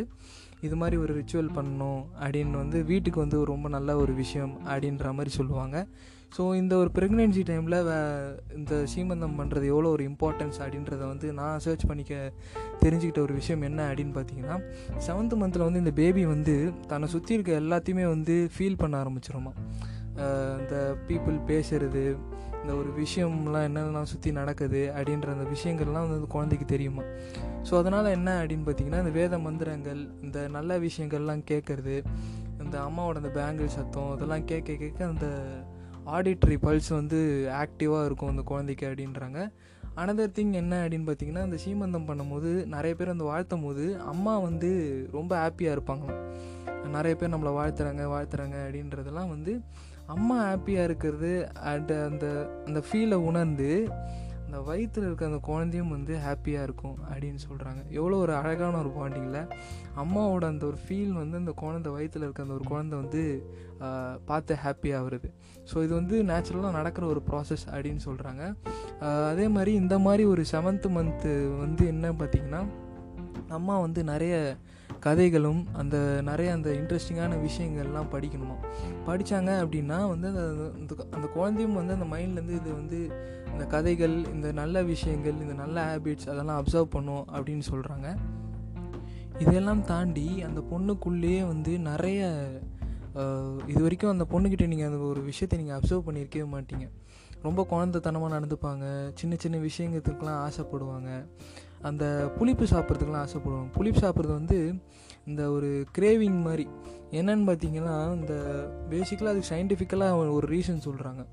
இது 0.61 0.75
மாதிரி 0.75 0.97
ஒரு 0.97 1.11
ரிச்சுவல் 1.19 1.51
பண்ணணும் 1.57 2.01
அப்படின்னு 2.23 2.61
வந்து 2.63 2.83
வீட்டுக்கு 2.83 3.19
வந்து 3.19 3.45
ரொம்ப 3.45 3.69
நல்ல 3.69 3.95
ஒரு 3.95 4.13
விஷயம் 4.13 4.53
அப்படின்ற 4.67 5.11
மாதிரி 5.17 5.33
சொல்லுவாங்க. 5.39 5.77
ஸோ 6.37 6.41
இந்த 6.55 6.73
ஒரு 6.77 6.89
ப்ரெக்னென்சி 6.95 7.43
டைமில் 7.49 7.77
இந்த 8.57 8.73
சீமந்தம் 8.91 9.37
பண்ணுறது 9.39 9.65
எவ்வளோ 9.73 9.91
ஒரு 9.95 10.03
இம்பார்ட்டன்ஸ் 10.09 10.57
அப்படின்றத 10.63 11.01
வந்து 11.07 11.27
நான் 11.33 11.63
சர்ச் 11.65 11.85
பண்ணிக்க 11.85 12.13
தெரிஞ்சுக்கிட்ட 12.83 13.21
ஒரு 13.27 13.33
விஷயம் 13.33 13.63
என்ன 13.69 13.79
அப்படின்னு 13.89 14.13
பார்த்தீங்கன்னா 14.17 14.57
செவன்த் 15.07 15.39
மந்தில் 15.43 15.65
வந்து 15.67 15.79
இந்த 15.79 15.93
பேபி 16.01 16.25
வந்து 16.25 16.55
தன்னை 16.87 17.09
சுற்றி 17.15 17.33
இருக்க 17.33 17.53
எல்லாத்தையுமே 17.63 18.05
வந்து 18.15 18.35
ஃபீல் 18.57 18.81
பண்ண 18.83 19.03
ஆரம்பிச்சிருமா. 19.03 19.53
இந்த 20.59 20.97
பீப்புள் 21.07 21.37
பேசுறது 21.47 22.17
இந்த 22.63 22.75
ஒரு 22.75 22.89
விஷயம்லாம் 23.01 23.67
என்னென்னலாம் 23.67 24.03
சுற்றி 24.03 24.31
நடக்குது 24.31 24.91
அப்படின்ற 24.97 25.27
அந்த 25.27 25.45
விஷயங்கள்லாம் 25.49 26.09
வந்து 26.09 26.27
குழந்தைக்கு 26.27 26.65
தெரியுமா? 26.65 27.03
ஸோ 27.69 27.77
அதனால் 27.77 28.05
என்ன 28.05 28.43
அப்படின்னு 28.43 28.65
பார்த்தீங்கன்னா 28.65 28.97
இந்த 28.97 29.09
வேத 29.09 29.39
மந்திரங்கள் 29.39 30.09
இந்த 30.21 30.47
நல்ல 30.47 30.79
விஷயங்கள்லாம் 30.79 31.43
கேட்குறது 31.51 32.03
இந்த 32.63 32.81
அம்மாவோட 32.81 33.15
அந்த 33.15 33.31
பேங்கிள் 33.35 33.65
சத்தம் 33.65 34.15
இதெல்லாம் 34.15 34.45
கேட்க 34.45 34.73
கேட்க 34.73 35.05
அந்த 35.05 35.27
ஆடிட்ரி 36.05 36.57
பல்ஸ் 36.61 36.89
வந்து 36.89 37.47
ஆக்டிவாக 37.51 38.05
இருக்கும் 38.05 38.29
அந்த 38.29 38.41
குழந்தைக்கு 38.41 38.87
அப்படின்றாங்க. 38.87 39.51
அனதர் 39.95 40.35
திங் 40.35 40.51
என்ன 40.51 40.87
அப்படின்னு 40.87 41.07
பார்த்தீங்கன்னா 41.07 41.41
அந்த 41.41 41.57
சீமந்தம் 41.65 42.07
பண்ணும்போது 42.07 42.65
நிறைய 42.65 42.95
பேர் 42.95 43.09
அந்த 43.09 43.23
வாழ்த்தும் 43.23 43.61
போது 43.61 43.99
அம்மா 43.99 44.37
வந்து 44.37 44.69
ரொம்ப 45.11 45.49
ஹாப்பியாக 45.49 45.77
இருப்பாங்க 45.77 46.05
நிறைய 46.87 47.15
பேர் 47.15 47.29
நம்மளை 47.29 47.53
வாழ்த்துறாங்க 47.53 48.03
வாழ்த்துறாங்க 48.05 48.55
அப்படின்றதெல்லாம் 48.65 49.29
வந்து 49.29 49.61
அம்மா 50.09 50.35
ஹாப்பியாக 50.43 50.83
இருக்கிறது 50.83 51.31
அட் 51.63 51.91
அந்த 52.03 52.25
அந்த 52.67 52.79
ஃபீலை 52.79 53.17
உணர்ந்து 53.23 53.69
அந்த 54.45 54.59
வயிற்றில் 54.61 55.05
இருக்க 55.05 55.23
அந்த 55.25 55.39
குழந்தையும் 55.39 55.89
வந்து 55.89 56.13
ஹாப்பியாக 56.17 56.63
இருக்கும் 56.63 56.95
அப்படின்னு 57.09 57.39
சொல்கிறாங்க 57.49 57.81
எவ்வளோ 57.89 58.15
ஒரு 58.17 58.33
அழகான 58.33 58.77
ஒரு 58.77 58.91
பாண்டிங்கில் 58.95 59.41
அம்மாவோட 59.95 60.45
அந்த 60.45 60.63
ஒரு 60.65 60.77
ஃபீல் 60.77 61.11
வந்து 61.13 61.37
அந்த 61.37 61.51
குழந்தை 61.51 61.91
வயிற்றில் 61.91 62.23
இருக்க 62.23 62.41
அந்த 62.43 62.53
ஒரு 62.53 62.63
குழந்தை 62.63 62.95
வந்து 62.99 63.21
பார்த்து 64.25 64.57
ஹாப்பியாக 64.63 65.05
வருது 65.07 65.29
ஸோ 65.73 65.83
இது 65.83 65.93
வந்து 65.93 66.17
நேச்சுரலாக 66.23 66.77
நடக்கிற 66.77 67.05
ஒரு 67.05 67.23
ப்ராசஸ் 67.29 67.65
அப்படின்னு 67.67 68.03
சொல்கிறாங்க 68.05 68.43
அதே 69.29 69.47
மாதிரி 69.47 69.73
இந்த 69.73 69.97
மாதிரி 69.99 70.25
ஒரு 70.25 70.45
செவன்த்து 70.51 70.89
மந்த்து 70.89 71.33
வந்து 71.59 71.85
என்ன 71.87 72.11
பார்த்திங்கன்னா 72.13 72.63
அம்மா 73.49 73.75
வந்து 73.79 74.01
நிறைய 74.03 74.33
கதைகளும் 74.99 75.61
அந்த 75.81 75.97
நிறைய 76.29 76.49
அந்த 76.57 76.69
இன்ட்ரெஸ்டிங்கான 76.79 77.37
விஷயங்கள்லாம் 77.47 78.09
படிக்கணுமா? 78.13 78.55
படித்தாங்க 79.07 79.51
அப்படின்னா 79.63 79.97
வந்து 80.13 80.27
அந்த 80.27 80.95
அந்த 81.15 81.27
குழந்தையும் 81.35 81.77
வந்து 81.79 81.95
அந்த 81.97 82.07
மைண்ட்லேருந்து 82.15 82.57
இது 82.61 82.71
வந்து 82.81 82.99
இந்த 83.53 83.65
கதைகள் 83.65 84.15
இந்த 84.33 84.51
நல்ல 84.51 84.83
விஷயங்கள் 84.83 85.41
இந்த 85.45 85.55
நல்ல 85.63 85.85
ஹேபிட்ஸ் 85.89 86.29
அதெல்லாம் 86.33 86.59
அப்சர்வ் 86.61 86.93
பண்ணும் 86.95 87.25
அப்படின்னு 87.37 87.65
சொல்கிறாங்க 87.71 88.09
இதெல்லாம் 89.43 89.83
தாண்டி 89.91 90.27
அந்த 90.47 90.61
பொண்ணுக்குள்ளேயே 90.71 91.41
வந்து 91.47 91.73
நிறைய 91.89 92.27
இது 93.71 93.81
வரைக்கும் 93.81 94.11
அந்த 94.11 94.25
பொண்ணுக்கிட்ட 94.31 94.65
நீங்கள் 94.67 94.89
அந்த 94.89 94.99
ஒரு 95.11 95.21
விஷயத்தை 95.21 95.55
நீங்கள் 95.59 95.77
அப்சர்வ் 95.77 96.07
பண்ணியிருக்கவே 96.07 96.47
மாட்டீங்க. 96.55 96.87
ரொம்ப 97.41 97.61
குழந்தைத்தனமாக 97.71 98.33
நடந்துப்பாங்க. 98.35 98.85
சின்ன 99.15 99.35
சின்ன 99.43 99.57
விஷயங்களுக்கெலாம் 99.57 100.39
ஆசைப்படுவாங்க. 100.47 101.09
அந்த 101.87 102.31
புளிப்பு 102.37 102.65
சாப்பிட்றதுக்கெலாம் 102.71 103.25
ஆசைப்படுவாங்க. 103.25 103.69
புளிப்பு 103.77 104.01
சாப்பிட்றது 104.05 104.33
வந்து 104.39 104.59
இந்த 105.29 105.43
ஒரு 105.51 105.69
கிரேவிங் 105.97 106.39
மாதிரி. 106.47 106.65
என்னன்னு 107.19 107.45
பார்த்தீங்கன்னா 107.49 107.95
இந்த 108.19 108.33
பேசிக்கலாக 108.91 109.33
அதுக்கு 109.33 109.51
சயின்டிஃபிக்கலாக 109.53 110.35
ஒரு 110.37 110.47
ரீசன் 110.55 110.85
சொல்கிறாங்க 110.87 111.23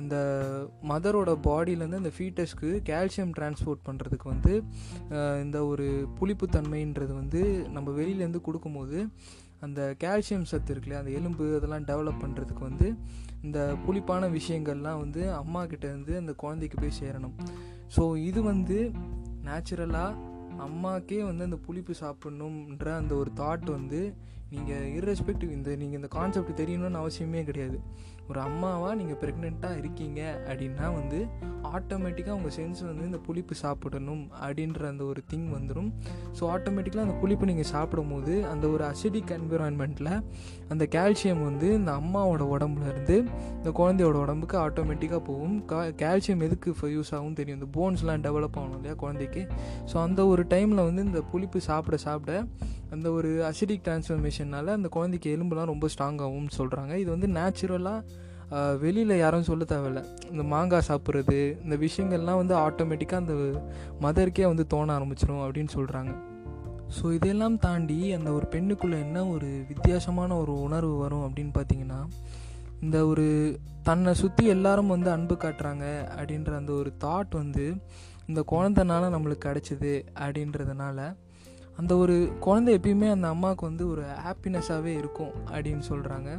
அந்த 0.00 0.16
மதரோட 0.90 1.30
பாடியிலேருந்து 1.46 2.00
அந்த 2.02 2.12
ஃபீட்டஸ்க்கு 2.16 2.68
கால்சியம் 2.90 3.32
டிரான்ஸ்போர்ட் 3.38 3.82
பண்ணுறதுக்கு 3.88 4.26
வந்து 4.34 4.52
இந்த 5.44 5.58
ஒரு 5.72 5.86
புளிப்புத்தன்மைன்றது 6.18 7.12
வந்து 7.22 7.40
நம்ம 7.76 7.90
வெளியிலேருந்து 7.98 8.40
கொடுக்கும்போது 8.46 8.98
அந்த 9.66 9.80
கால்சியம் 10.02 10.46
சத்து 10.50 10.72
இருக்குல்லையா 10.74 11.00
அந்த 11.02 11.12
எலும்பு 11.18 11.46
அதெல்லாம் 11.56 11.86
டெவலப் 11.90 12.22
பண்ணுறதுக்கு 12.22 12.62
வந்து 12.68 12.86
இந்த 13.46 13.58
புளிப்பான 13.86 14.30
விஷயங்கள்லாம் 14.38 15.02
வந்து 15.04 15.22
அம்மா 15.40 15.62
கிட்டேருந்து 15.72 16.14
அந்த 16.16 16.32
குழந்தைக்கு 16.42 16.78
போய் 16.82 16.98
சேரணும். 17.02 17.34
ஸோ 17.96 18.02
இது 18.28 18.42
வந்து 18.42 18.78
நேச்சுரலாக 19.44 20.18
அம்மாக்கே 20.58 21.20
வந்து 21.22 21.44
அந்த 21.44 21.58
புளிப்பு 21.66 21.94
சாப்பிட்ணுன்ற 22.00 22.86
அந்த 22.96 23.14
ஒரு 23.14 23.30
தாட் 23.36 23.66
வந்து 23.70 24.00
நீங்கள் 24.54 24.86
இர்ரெஸ்பெக்டிவ் 24.98 25.50
இந்த 25.56 25.70
நீங்கள் 25.80 25.98
இந்த 25.98 26.08
கான்செப்ட் 26.14 26.56
தெரியணும்னு 26.60 26.98
அவசியமே 27.02 27.40
கிடையாது. 27.48 27.76
ஒரு 28.30 28.40
அம்மாவாக 28.46 28.94
நீங்கள் 29.00 29.18
ப்ரெக்னெண்ட்டாக 29.20 29.78
இருக்கீங்க 29.80 30.20
அப்படின்னா 30.48 30.86
வந்து 30.96 31.18
ஆட்டோமேட்டிக்காக 31.76 32.36
உங்கள் 32.38 32.54
சென்ஸ் 32.56 32.80
வந்து 32.88 33.04
இந்த 33.08 33.18
புளிப்பு 33.26 33.54
சாப்பிடணும் 33.62 34.22
அப்படின்ற 34.40 34.82
அந்த 34.92 35.04
ஒரு 35.04 35.20
திங் 35.32 35.48
வந்துடும் 35.56 35.90
ஸோ 36.38 36.42
ஆட்டோமேட்டிக்காக 36.54 37.04
அந்த 37.06 37.16
புளிப்பு 37.22 37.48
நீங்கள் 37.50 37.70
சாப்பிடும் 37.72 38.12
போது 38.14 38.34
அந்த 38.52 38.66
ஒரு 38.74 38.84
அசிடிக் 38.90 39.32
என்விரான்மெண்ட்டில் 39.38 40.12
அந்த 40.72 40.86
கால்சியம் 40.96 41.44
வந்து 41.48 41.68
இந்த 41.80 41.92
அம்மாவோட 42.02 42.42
உடம்புல 42.56 42.86
இருந்து 42.92 43.16
இந்த 43.58 43.72
குழந்தையோட 43.80 44.18
உடம்புக்கு 44.24 44.58
ஆட்டோமேட்டிக்காக 44.66 45.22
போகும். 45.30 45.56
கா 45.72 45.80
கால்சியம் 46.04 46.44
எதுக்கு 46.48 46.90
யூஸ் 46.96 47.14
ஆகும் 47.18 47.38
தெரியும். 47.40 47.60
இந்த 47.60 47.70
போன்ஸ்லாம் 47.78 48.26
டெவலப் 48.28 48.58
ஆகணும் 48.60 48.78
இல்லையா 48.80 48.96
குழந்தைக்கு? 49.04 49.44
ஸோ 49.92 49.96
அந்த 50.06 50.20
ஒரு 50.26 50.44
டைமில் 50.54 50.86
வந்து 50.88 51.04
இந்த 51.10 51.22
புளிப்பு 51.32 51.60
சாப்பிட 51.70 51.98
சாப்பிட 52.06 52.34
அந்த 52.90 53.12
ஒரு 53.12 53.28
அசிடிக் 53.42 53.84
டிரான்ஸ்ஃபர்மேஷனால் 53.84 54.66
அந்த 54.68 54.88
குழந்தைக்கு 54.88 55.36
எலும்புலாம் 55.36 55.64
ரொம்ப 55.64 55.88
ஸ்ட்ராங்காகவும் 55.94 56.50
சொல்கிறாங்க 56.58 56.94
இது 56.94 57.10
வந்து 57.10 57.26
நேச்சுரலாக 57.28 58.04
வெளியில் 58.78 59.18
யாரும் 59.18 59.42
சொல்ல 59.42 59.64
தேவையில்ல. 59.64 60.00
இந்த 60.30 60.42
மாங்காய் 60.42 60.88
சாப்பிட்றது 60.88 61.36
இந்த 61.62 61.76
விஷயங்கள்லாம் 61.76 62.36
வந்து 62.36 62.54
ஆட்டோமேட்டிக்காக 62.56 63.14
அந்த 63.14 63.34
மதருக்கே 64.00 64.46
வந்து 64.46 64.66
தோண 64.66 64.98
ஆரம்பிச்சிடும் 64.98 65.44
அப்படின்னு 65.44 65.72
சொல்கிறாங்க 65.74 66.12
ஸோ 66.96 67.12
இதெல்லாம் 67.12 67.58
தாண்டி 67.58 68.12
அந்த 68.12 68.32
ஒரு 68.32 68.46
பெண்ணுக்குள்ளே 68.50 69.00
என்ன 69.00 69.26
ஒரு 69.26 69.64
வித்தியாசமான 69.68 70.36
ஒரு 70.36 70.60
உணர்வு 70.60 70.96
வரும் 70.96 71.24
அப்படின்னு 71.26 71.52
பார்த்தீங்கன்னா 71.54 72.00
இந்த 72.80 73.06
ஒரு 73.06 73.26
தன்னை 73.82 74.14
சுற்றி 74.14 74.46
எல்லாரும் 74.46 74.86
வந்து 74.86 75.10
அன்பு 75.10 75.34
காட்டுறாங்க 75.34 75.84
அப்படின்ற 76.16 76.54
அந்த 76.56 76.72
ஒரு 76.72 76.92
தாட் 77.04 77.30
வந்து 77.30 77.66
இந்த 78.26 78.44
குழந்தைனால 78.52 79.10
நம்மளுக்கு 79.14 79.46
கிடச்சிது 79.48 79.92
அப்படின்றதுனால 80.18 80.98
அந்த 81.80 81.92
ஒரு 81.96 82.16
குழந்தை 82.40 82.70
எப்பயுமே 82.78 83.08
அந்த 83.10 83.28
அம்மாவுக்கு 83.34 83.64
வந்து 83.66 83.84
ஒரு 83.90 84.04
ஹாப்பினஸ்ஸாகவே 84.26 84.92
இருக்கும் 85.00 85.32
அப்படின்னு 85.52 85.84
சொல்கிறாங்க 85.88 86.30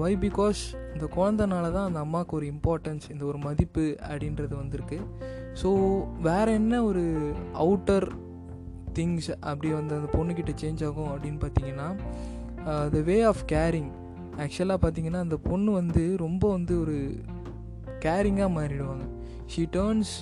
வை 0.00 0.12
பிகாஸ் 0.24 0.60
இந்த 0.94 1.06
குழந்தனால 1.16 1.66
தான் 1.76 1.88
அந்த 1.88 2.00
அம்மாவுக்கு 2.06 2.36
ஒரு 2.36 2.46
இம்பார்ட்டன்ஸ் 2.52 3.06
இந்த 3.14 3.24
ஒரு 3.24 3.38
மதிப்பு 3.38 3.84
அப்படின்றது 4.08 4.54
வந்திருக்கு. 4.62 4.98
ஸோ 5.62 5.70
வேறு 6.20 6.52
என்ன 6.52 6.82
ஒரு 6.84 7.04
அவுட்டர் 7.64 8.06
திங்ஸ் 8.98 9.30
அப்படி 9.40 9.68
வந்து 9.72 9.94
அந்த 9.98 10.08
பொண்ணுக்கிட்ட 10.16 10.54
சேஞ்ச் 10.62 10.82
ஆகும் 10.88 11.12
அப்படின்னு 11.12 11.40
பார்த்தீங்கன்னா 11.44 11.88
த 12.94 13.00
வே 13.10 13.16
ஆஃப் 13.30 13.44
கேரிங் 13.52 13.90
ஆக்சுவலாக 14.44 14.80
பார்த்தீங்கன்னா 14.84 15.22
அந்த 15.26 15.36
பொண்ணு 15.50 15.70
வந்து 15.72 16.02
ரொம்ப 16.24 16.44
வந்து 16.50 16.74
ஒரு 16.80 16.96
கேரிங்காக 18.06 18.50
மாறிடுவாங்க. 18.58 19.06
ஷீ 19.52 19.64
டேர்ன்ஸ் 19.76 20.12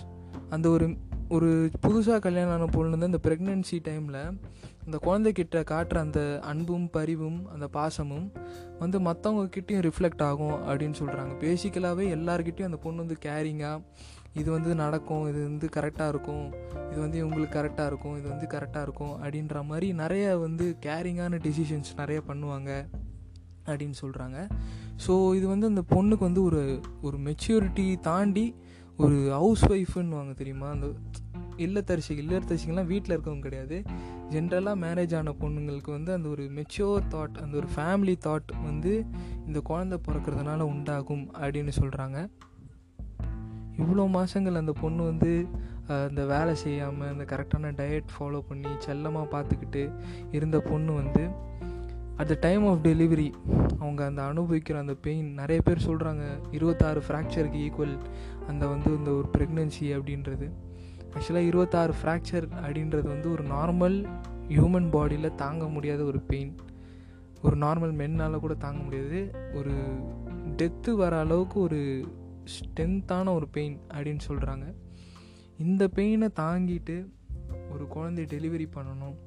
அந்த 0.51 0.67
ஒரு 0.69 0.87
ஒரு 1.31 1.49
புதுசாக 1.81 2.19
கல்யாணம் 2.19 2.53
ஆன 2.53 2.67
பொண்ணு 2.67 2.91
வந்து 2.91 3.07
இந்த 3.07 3.19
ப்ரெக்னென்சி 3.23 3.77
டைமில் 3.85 4.21
அந்த 4.85 4.97
குழந்தைக்கிட்ட 5.03 5.59
காட்டுற 5.63 5.99
அந்த 6.01 6.21
அன்பும் 6.43 6.89
பரிவும் 6.91 7.37
அந்த 7.49 7.67
பாசமும் 7.73 8.25
வந்து 8.79 8.99
மற்றவங்க 9.01 9.45
கிட்டேயும் 9.57 9.85
ரிஃப்ளெக்ட் 9.85 10.23
ஆகும் 10.23 10.57
அப்படின்னு 10.61 10.97
சொல்கிறாங்க 11.01 11.35
பேசிக்கலாகவே 11.41 12.07
எல்லாருக்கிட்டையும் 12.11 12.71
அந்த 12.71 12.81
பொண்ணு 12.83 13.03
வந்து 13.03 13.19
கேரிங்காக 13.23 13.83
இது 14.33 14.49
வந்து 14.51 14.75
நடக்கும் 14.75 15.29
இது 15.29 15.41
வந்து 15.49 15.69
கரெக்டாக 15.77 16.09
இருக்கும் 16.09 16.45
இது 16.93 16.99
வந்து 17.01 17.21
இவங்களுக்கு 17.23 17.55
கரெக்டாக 17.59 17.87
இருக்கும் 17.87 18.17
இது 18.17 18.29
வந்து 18.29 18.47
கரெக்டாக 18.47 18.83
இருக்கும் 18.83 19.15
அப்படின்ற 19.15 19.63
மாதிரி 19.65 19.93
நிறைய 19.93 20.37
வந்து 20.39 20.67
கேரிங்கான 20.83 21.41
டிசிஷன்ஸ் 21.43 21.93
நிறைய 21.97 22.21
பண்ணுவாங்க 22.29 22.71
அப்படின்னு 23.67 23.99
சொல்கிறாங்க 24.03 24.39
ஸோ 25.07 25.13
இது 25.35 25.47
வந்து 25.49 25.67
அந்த 25.67 25.83
பொண்ணுக்கு 25.91 26.25
வந்து 26.25 26.43
ஒரு 26.43 26.63
ஒரு 27.03 27.19
மெச்சூரிட்டி 27.19 27.87
தாண்டி 28.01 28.47
ஒரு 29.05 29.31
ஹவுஸ் 29.31 29.65
ஒய்ஃப்னு 29.67 30.09
வாங்க 30.09 30.33
தெரியுமா? 30.33 30.71
அந்த 30.71 30.87
இல்லத்தரிசி 31.57 32.13
இல்லத்தரிசிகள்லாம் 32.23 32.87
வீட்டில் 32.87 33.15
இருக்கவங்க 33.17 33.41
கிடையாது. 33.41 33.83
ஜென்ரலாக 34.31 34.81
மேரேஜ் 34.81 35.17
ஆன 35.17 35.35
பொண்ணுங்களுக்கு 35.41 35.91
வந்து 35.91 36.13
அந்த 36.13 36.29
ஒரு 36.29 36.43
மெச்சோர் 36.43 37.07
தாட் 37.09 37.37
அந்த 37.43 37.57
ஒரு 37.57 37.69
ஃபேமிலி 37.77 38.15
தாட் 38.27 38.51
வந்து 38.65 38.93
இந்த 39.47 39.61
குழந்தை 39.61 39.99
பிறக்கிறதுனால 40.09 40.61
உண்டாகும் 40.61 41.25
அப்படின்னு 41.33 41.73
சொல்கிறாங்க 41.81 42.19
இவ்வளோ 43.79 44.09
மாதங்கள் 44.09 44.55
அந்த 44.55 44.73
பொண்ணு 44.73 45.03
வந்து 45.05 45.47
அந்த 45.87 46.25
வேலை 46.25 46.55
செய்யாமல் 46.55 47.09
அந்த 47.09 47.25
கரெக்டான 47.25 47.73
டயட் 47.77 48.11
ஃபாலோ 48.19 48.41
பண்ணி 48.49 48.69
செல்லமாக 48.79 49.27
பார்த்துக்கிட்டு 49.37 49.83
இருந்த 50.31 50.61
பொண்ணு 50.61 50.93
வந்து 50.93 51.25
at 52.21 52.27
the 52.27 52.37
time 52.41 52.67
of 52.67 52.87
delivery 52.87 53.33
அவங்க 53.79 54.05
அந்த 54.05 54.23
அனுபவிக்கிற 54.23 54.77
அந்த 54.79 54.95
பெயின் 54.95 55.33
நிறைய 55.33 55.63
பேர் 55.63 55.87
சொல்கிறாங்க 55.87 56.25
இருபத்தாறு 56.51 57.03
ஃப்ராக்சருக்கு 57.09 57.61
ஈக்குவல் 57.67 57.95
அந்த 58.47 58.67
வந்து 58.67 58.97
இந்த 58.97 59.11
ஒரு 59.11 59.29
ப்ரெக்னென்சி 59.39 59.81
அப்படின்றது. 59.81 60.47
ஆக்சுவலாக 61.13 61.47
இருபத்தாறு 61.47 61.95
ஃப்ராக்சர் 62.03 62.47
அப்படின்றது 62.63 63.03
வந்து 63.03 63.31
ஒரு 63.33 63.45
நார்மல் 63.45 63.97
ஹியூமன் 64.49 64.91
பாடியில் 64.91 65.35
தாங்க 65.35 65.69
முடியாத 65.69 66.03
ஒரு 66.03 66.21
பெயின் 66.21 66.57
ஒரு 67.43 67.57
நார்மல் 67.57 67.95
மென்னால் 67.95 68.39
கூட 68.39 68.55
தாங்க 68.55 68.83
முடியாது. 68.83 69.21
ஒரு 69.55 69.73
டெத்து 70.57 70.91
வர 70.93 71.19
அளவுக்கு 71.19 71.61
ஒரு 71.61 71.81
ஸ்ட்ரென்த்தான 72.55 73.35
ஒரு 73.35 73.49
பெயின் 73.49 73.81
அப்படின்னு 73.95 74.21
சொல்கிறாங்க 74.29 74.75
இந்த 75.59 75.89
பெயினை 75.95 76.29
தாங்கிட்டு 76.41 76.99
ஒரு 77.73 77.87
குழந்தைய 77.95 78.27
டெலிவரி 78.37 78.69
பண்ணணும். 78.75 79.19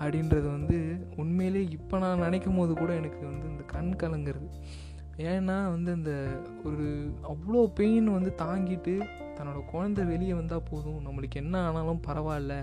அப்படின்றது 0.00 0.48
வந்து 0.50 0.76
உண்மையிலே 1.16 1.62
இப்போ 1.70 1.98
நான் 1.98 2.18
நினைக்கும் 2.18 2.56
போது 2.56 2.74
கூட 2.74 2.94
எனக்கு 2.94 3.26
வந்து 3.26 3.48
இந்த 3.48 3.62
கண் 3.62 3.92
கலங்குறது. 4.02 4.48
ஏன்னா 5.16 5.56
வந்து 5.70 5.90
அந்த 5.92 6.12
ஒரு 6.64 6.86
அவ்வளோ 7.22 7.62
பெயின் 7.74 8.08
வந்து 8.10 8.32
தாங்கிட்டு 8.38 8.94
தன்னோட 9.36 9.58
குழந்தை 9.64 10.04
வெளியே 10.04 10.34
வந்தால் 10.34 10.66
போதும். 10.70 11.00
நம்மளுக்கு 11.06 11.34
என்ன 11.34 11.60
ஆனாலும் 11.60 12.02
பரவாயில்ல 12.06 12.54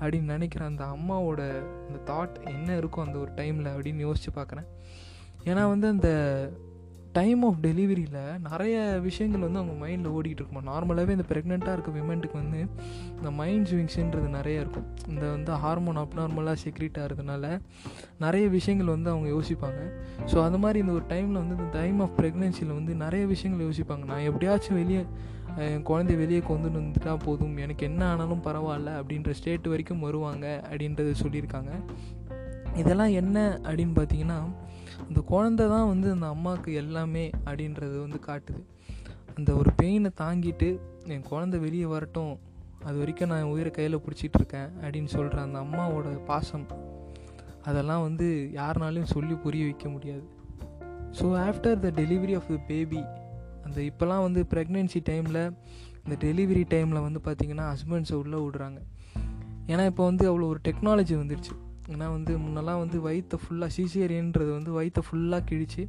அப்படின்னு 0.00 0.32
நினைக்கிற 0.34 0.64
அந்த 0.64 0.84
அம்மாவோட 0.84 1.40
அந்த 1.86 1.98
தாட் 2.12 2.36
என்ன 2.44 2.76
இருக்கும் 2.76 3.06
அந்த 3.06 3.18
ஒரு 3.18 3.32
டைமில் 3.36 3.68
அப்படின்னு 3.74 3.96
யோசித்து 3.96 4.32
பார்க்குறேன். 4.40 4.68
ஏன்னா 5.44 5.68
வந்து 5.68 5.88
அந்த 5.88 6.10
டைம் 7.18 7.42
ஆஃப் 7.48 7.60
டெலிவரியில் 7.66 8.20
நிறைய 8.48 8.76
விஷயங்கள் 9.06 9.44
வந்து 9.46 9.60
அவங்க 9.60 9.74
மைண்டில் 9.82 10.14
ஓடிக்கிட்டு 10.16 10.42
இருக்குமா? 10.42 10.62
நார்மலாகவே 10.70 11.14
இந்த 11.16 11.26
ப்ரெக்னெண்ட்டாக 11.32 11.76
இருக்க 11.76 11.90
விமெண்ட்டுக்கு 11.98 12.36
வந்து 12.42 12.60
இந்த 13.18 13.30
மைண்ட் 13.40 13.68
ஸ்விங்ஸுன்றது 13.70 14.28
நிறைய 14.38 14.64
இருக்கும். 14.64 14.86
இந்த 15.08 15.24
வந்து 15.26 15.52
ஹார்மோன் 15.64 16.00
அப்நார்மலாக 16.02 16.56
செக்ரீட் 16.64 17.00
ஆகிறதுனால 17.02 17.44
நிறைய 18.24 18.48
விஷயங்கள் 18.48 18.92
வந்து 18.94 19.10
அவங்க 19.10 19.28
யோசிப்பாங்க. 19.36 19.80
ஸோ 20.32 20.36
அது 20.44 20.58
மாதிரி 20.64 20.78
இந்த 20.78 20.92
ஒரு 20.92 21.06
டைமில் 21.14 21.40
வந்து 21.42 21.56
இந்த 21.58 21.68
டைம் 21.78 22.00
ஆஃப் 22.00 22.16
ப்ரெக்னென்சியில் 22.20 22.76
வந்து 22.78 22.94
நிறைய 23.04 23.24
விஷயங்கள் 23.26 23.66
யோசிப்பாங்க. 23.68 24.04
நான் 24.12 24.26
எப்படியாச்சும் 24.30 24.78
வெளியே 24.82 25.02
என் 25.64 25.84
குழந்தைய 25.90 26.16
வெளியே 26.24 26.40
கொண்டு 26.48 26.68
வந்துட்டால் 26.68 27.22
போதும். 27.24 27.56
எனக்கு 27.56 27.82
என்ன 27.86 28.02
ஆனாலும் 28.10 28.44
பரவாயில்ல 28.46 28.90
அப்படின்ற 29.00 29.30
ஸ்டேட் 29.30 29.68
வரைக்கும் 29.72 30.04
வருவாங்க 30.08 30.46
அப்படின்றத 30.70 31.14
சொல்லியிருக்காங்க. 31.24 31.72
இதெல்லாம் 32.82 33.12
என்ன 33.22 33.36
அப்படின்னு 33.62 33.94
பார்த்தீங்கன்னா 33.98 34.38
அந்த 35.08 35.20
குழந்த 35.20 35.68
தான் 35.68 35.88
வந்து 35.88 36.10
அந்த 36.10 36.26
அம்மாவுக்கு 36.26 36.72
எல்லாமே 36.72 37.30
அப்படின்றது 37.44 38.00
வந்து 38.00 38.18
காட்டுது. 38.26 38.62
அந்த 39.38 39.54
ஒரு 39.54 39.70
பெயினை 39.82 40.10
தாங்கிட்டு 40.20 40.78
என் 41.06 41.26
குழந்த 41.30 41.58
வெளியே 41.58 41.84
வரட்டும் 41.84 42.38
அது 42.84 42.98
வரைக்கும் 42.98 43.28
நான் 43.28 43.42
உயிரை 43.42 43.70
கையில் 43.70 44.02
பிடிச்சிட்டு 44.04 44.38
இருக்கேன் 44.38 44.68
அப்படின்னு 44.82 45.06
சொல்கிற 45.06 45.42
அந்த 45.42 45.58
அம்மாவோட 45.58 46.24
பாசம் 46.24 46.66
அதெல்லாம் 47.62 48.02
வந்து 48.02 48.50
யாருனாலையும் 48.54 49.12
சொல்லி 49.14 49.34
புரிய 49.34 49.64
வைக்க 49.64 49.88
முடியாது. 49.88 50.24
So 51.18 51.26
after 51.46 51.78
the 51.80 51.90
delivery 52.00 52.34
of 52.34 52.48
the 52.48 52.58
baby 52.66 53.00
அந்த 53.64 53.80
இப்போல்லாம் 53.80 54.22
வந்து 54.22 54.46
ப்ரெக்னென்சி 54.50 55.00
டைமில் 55.08 55.52
இந்த 56.04 56.16
டெலிவரி 56.26 56.64
டைமில் 56.74 57.04
வந்து 57.06 57.20
பார்த்திங்கன்னா 57.24 57.66
ஹஸ்பண்ட்ஸை 57.72 58.12
உள்ளே 58.12 58.38
விடுறாங்க. 58.38 58.78
ஏன்னா 59.66 59.86
இப்போ 59.86 60.04
வந்து 60.04 60.24
அவ்வளோ 60.30 60.48
ஒரு 60.48 60.60
டெக்னாலஜி 60.64 61.14
வந்துடுச்சு 61.14 61.54
ஏன்னா 61.92 62.06
வந்து 62.16 62.32
முன்னெல்லாம் 62.44 62.82
வந்து 62.84 63.00
வயிற்றை 63.00 63.38
ஃபுல்லாக 63.42 63.70
சிசியரியன்றது 63.76 64.50
வந்து 64.58 64.72
வயிற்றை 64.78 65.02
ஃபுல்லாக 65.08 65.42
கிழிச்சு 65.50 65.82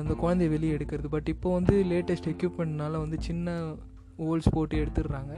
அந்த 0.00 0.14
குழந்தைய 0.22 0.48
வெளியே 0.54 0.74
எடுக்கிறது. 0.76 1.08
பட் 1.14 1.28
இப்போ 1.34 1.48
வந்து 1.54 1.74
லேட்டஸ்ட் 1.90 2.30
எக்யூப்மெண்ட்னால 2.32 3.00
வந்து 3.04 3.16
சின்ன 3.28 3.56
ஹோல்ஸ் 4.18 4.48
போட்டு 4.50 4.76
எடுத்துடுறாங்க. 4.84 5.34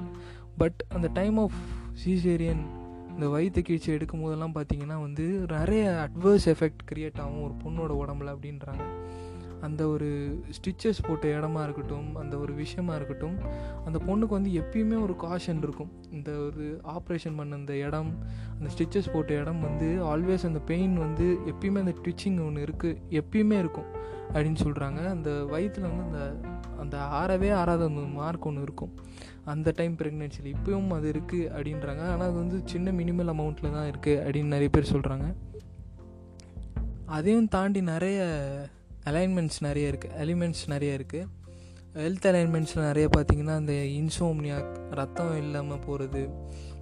பட் 0.61 0.81
அந்த 0.88 1.09
டைம் 1.18 1.38
ஆஃப் 1.44 1.59
சீசேரியன் 2.05 2.62
இந்த 3.12 3.29
வயிற்று 3.29 3.62
கீழ்ச்சி 3.62 3.90
எடுக்கும் 3.92 4.23
போதெல்லாம் 4.25 4.55
பார்த்தீங்கன்னா 4.55 4.99
வந்து 5.07 5.25
நிறைய 5.55 5.85
அட்வர்ஸ் 6.05 6.46
எஃபெக்ட் 6.53 6.85
க்ரியேட் 6.90 7.18
ஆகும் 7.25 7.42
ஒரு 7.46 7.55
பொண்ணோட 7.64 7.92
உடம்புல 8.03 8.35
அப்படின்றாங்க. 8.35 8.85
அந்த 9.61 9.83
ஒரு 9.88 10.09
ஸ்டிச்சஸ் 10.57 11.01
போட்ட 11.07 11.27
இடமா 11.38 11.62
இருக்கட்டும் 11.62 12.09
அந்த 12.14 12.35
ஒரு 12.38 12.53
விஷயமா 12.55 12.94
இருக்கட்டும் 12.94 13.37
அந்த 13.87 13.99
பொண்ணுக்கு 14.07 14.37
வந்து 14.38 14.53
எப்பயுமே 14.61 14.99
ஒரு 15.07 15.14
காஷன் 15.25 15.62
இருக்கும். 15.66 15.90
இந்த 16.11 16.31
ஒரு 16.46 16.66
ஆப்ரேஷன் 16.96 17.37
பண்ண 17.37 17.59
அந்த 17.61 17.75
இடம் 17.87 18.11
அந்த 18.59 18.70
ஸ்டிச்சஸ் 18.75 19.12
போட்ட 19.12 19.33
இடம் 19.42 19.61
வந்து 19.61 19.88
ஆல்வேஸ் 20.12 20.46
அந்த 20.51 20.62
பெயின் 20.73 20.94
வந்து 20.99 21.27
எப்பயுமே 21.53 21.83
அந்த 21.85 21.94
ட்விச்சிங் 22.03 22.40
ஒன்று 22.46 22.64
இருக்குது 22.68 22.96
எப்பயுமே 23.20 23.59
இருக்கும் 23.64 23.90
அப்படின்னு 24.33 24.61
சொல்கிறாங்க 24.64 25.01
அந்த 25.14 25.31
வயிற்றில் 25.53 25.87
வந்து 25.90 26.05
அந்த 26.05 26.49
அந்த 26.83 26.96
ஆறவே 27.18 27.49
ஆறாத 27.61 27.83
அந்த 27.85 28.03
மார்க் 28.18 28.46
ஒன்று 28.46 28.62
இருக்கும். 28.62 28.92
அந்த 29.44 29.73
டைம் 29.77 29.94
ப்ரெக்னென்சியில் 29.96 30.51
இப்போயும் 30.55 30.90
அது 30.96 31.09
இருக்குது 31.12 31.49
அப்படின்றாங்க. 31.57 32.03
ஆனால் 32.12 32.29
அது 32.29 32.37
வந்து 32.42 32.59
சின்ன 32.64 32.92
மினிமல் 32.92 33.33
அமௌண்ட்டில் 33.35 33.75
தான் 33.77 33.88
இருக்குது 33.92 34.20
அப்படின்னு 34.25 34.55
நிறைய 34.57 34.68
பேர் 34.68 34.92
சொல்கிறாங்க 34.92 35.27
அதையும் 37.16 37.49
தாண்டி 37.49 37.81
நிறைய 37.83 38.18
அலைன்மெண்ட்ஸ் 39.04 39.60
நிறைய 39.60 39.92
இருக்குது 39.92 40.14
எலிமெண்ட்ஸ் 40.18 40.64
நிறைய 40.68 40.98
இருக்குது 40.98 41.28
ஹெல்த் 41.94 42.26
அலைன்மெண்ட்ஸில் 42.26 42.84
நிறைய 42.84 43.08
பார்த்திங்கன்னா 43.16 43.54
அந்த 43.54 43.72
இன்சோம்னியா 43.72 44.58
ரத்தம் 44.90 45.36
இல்லாமல் 45.36 45.78
போகிறது 45.78 46.28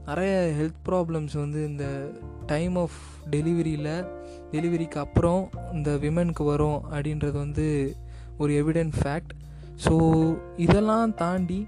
நிறைய 0.06 0.52
ஹெல்த் 0.58 0.82
ப்ராப்ளம்ஸ் 0.88 1.36
வந்து 1.36 1.64
இந்த 1.64 2.10
டைம் 2.46 2.76
ஆஃப் 2.76 2.98
டெலிவரியில் 3.30 4.04
டெலிவரிக்கு 4.50 4.98
அப்புறம் 4.98 5.50
இந்த 5.72 5.96
விமனுக்கு 5.96 6.44
வரும் 6.44 6.82
அப்படின்றது 6.84 7.38
வந்து 7.38 7.96
ஒரு 8.38 8.52
எவிடென்ட் 8.52 8.96
ஃபேக்ட் 8.96 9.32
ஸோ 9.84 9.94
இதெல்லாம் 10.56 11.14
தாண்டி 11.14 11.66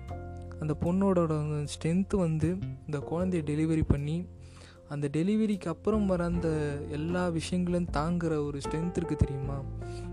அந்த 0.60 0.74
பொண்ணோட 0.84 1.20
ஸ்ட்ரென்த்து 1.64 2.16
வந்து 2.16 2.48
இந்த 2.86 2.98
குழந்தைய 3.10 3.42
டெலிவரி 3.46 3.82
பண்ணி 3.82 4.16
அந்த 4.90 5.09
டெலிவரிக்கு 5.12 5.68
அப்புறம் 5.74 6.07
வர 6.07 6.24
அந்த 6.24 6.48
எல்லா 6.90 7.29
விஷயங்களும் 7.29 7.90
தாங்குகிற 7.90 8.42
ஒரு 8.42 8.59
ஸ்ட்ரென்த் 8.59 8.98
இருக்குது 8.98 9.22
தெரியுமா? 9.24 9.59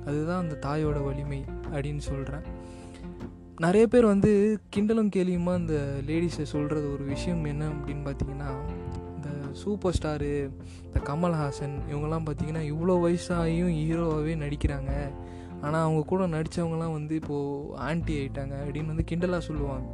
அதுதான் 0.06 0.42
அந்த 0.42 0.56
தாயோட 0.68 0.98
வலிமை 1.04 1.40
அப்படின்னு 1.74 2.04
சொல்கிறேன் 2.10 2.46
நிறைய 3.60 3.88
பேர் 3.88 4.06
வந்து 4.06 4.32
கிண்டலும் 4.76 5.14
கேலியுமா 5.16 5.54
அந்த 5.54 5.76
லேடிஸை 6.08 6.44
சொல்கிறது 6.44 6.92
ஒரு 6.94 7.04
விஷயம் 7.04 7.44
என்ன 7.44 7.70
அப்படின்னு 7.70 8.04
பார்த்தீங்கன்னா 8.10 8.50
இந்த 9.16 9.30
சூப்பர் 9.52 9.96
ஸ்டாரு 10.02 10.32
இந்த 10.88 11.00
கமல்ஹாசன் 11.00 11.76
இவங்கெல்லாம் 11.92 12.28
பார்த்தீங்கன்னா 12.28 12.64
இவ்வளோ 12.74 12.96
வயசாகியும் 13.06 13.74
ஹீரோவாகவே 13.80 14.36
நடிக்கிறாங்க. 14.44 14.92
ஆனால் 15.62 15.84
அவங்க 15.84 16.02
கூட 16.06 16.24
நடித்தவங்களாம் 16.28 16.98
வந்து 16.98 17.16
இப்போது 17.16 17.76
ஆன்டி 17.76 18.16
ஆகிட்டாங்க 18.18 18.56
அப்படின்னு 18.66 18.94
வந்து 18.94 19.06
கிண்டலாக 19.12 19.48
சொல்லுவாங்க. 19.50 19.88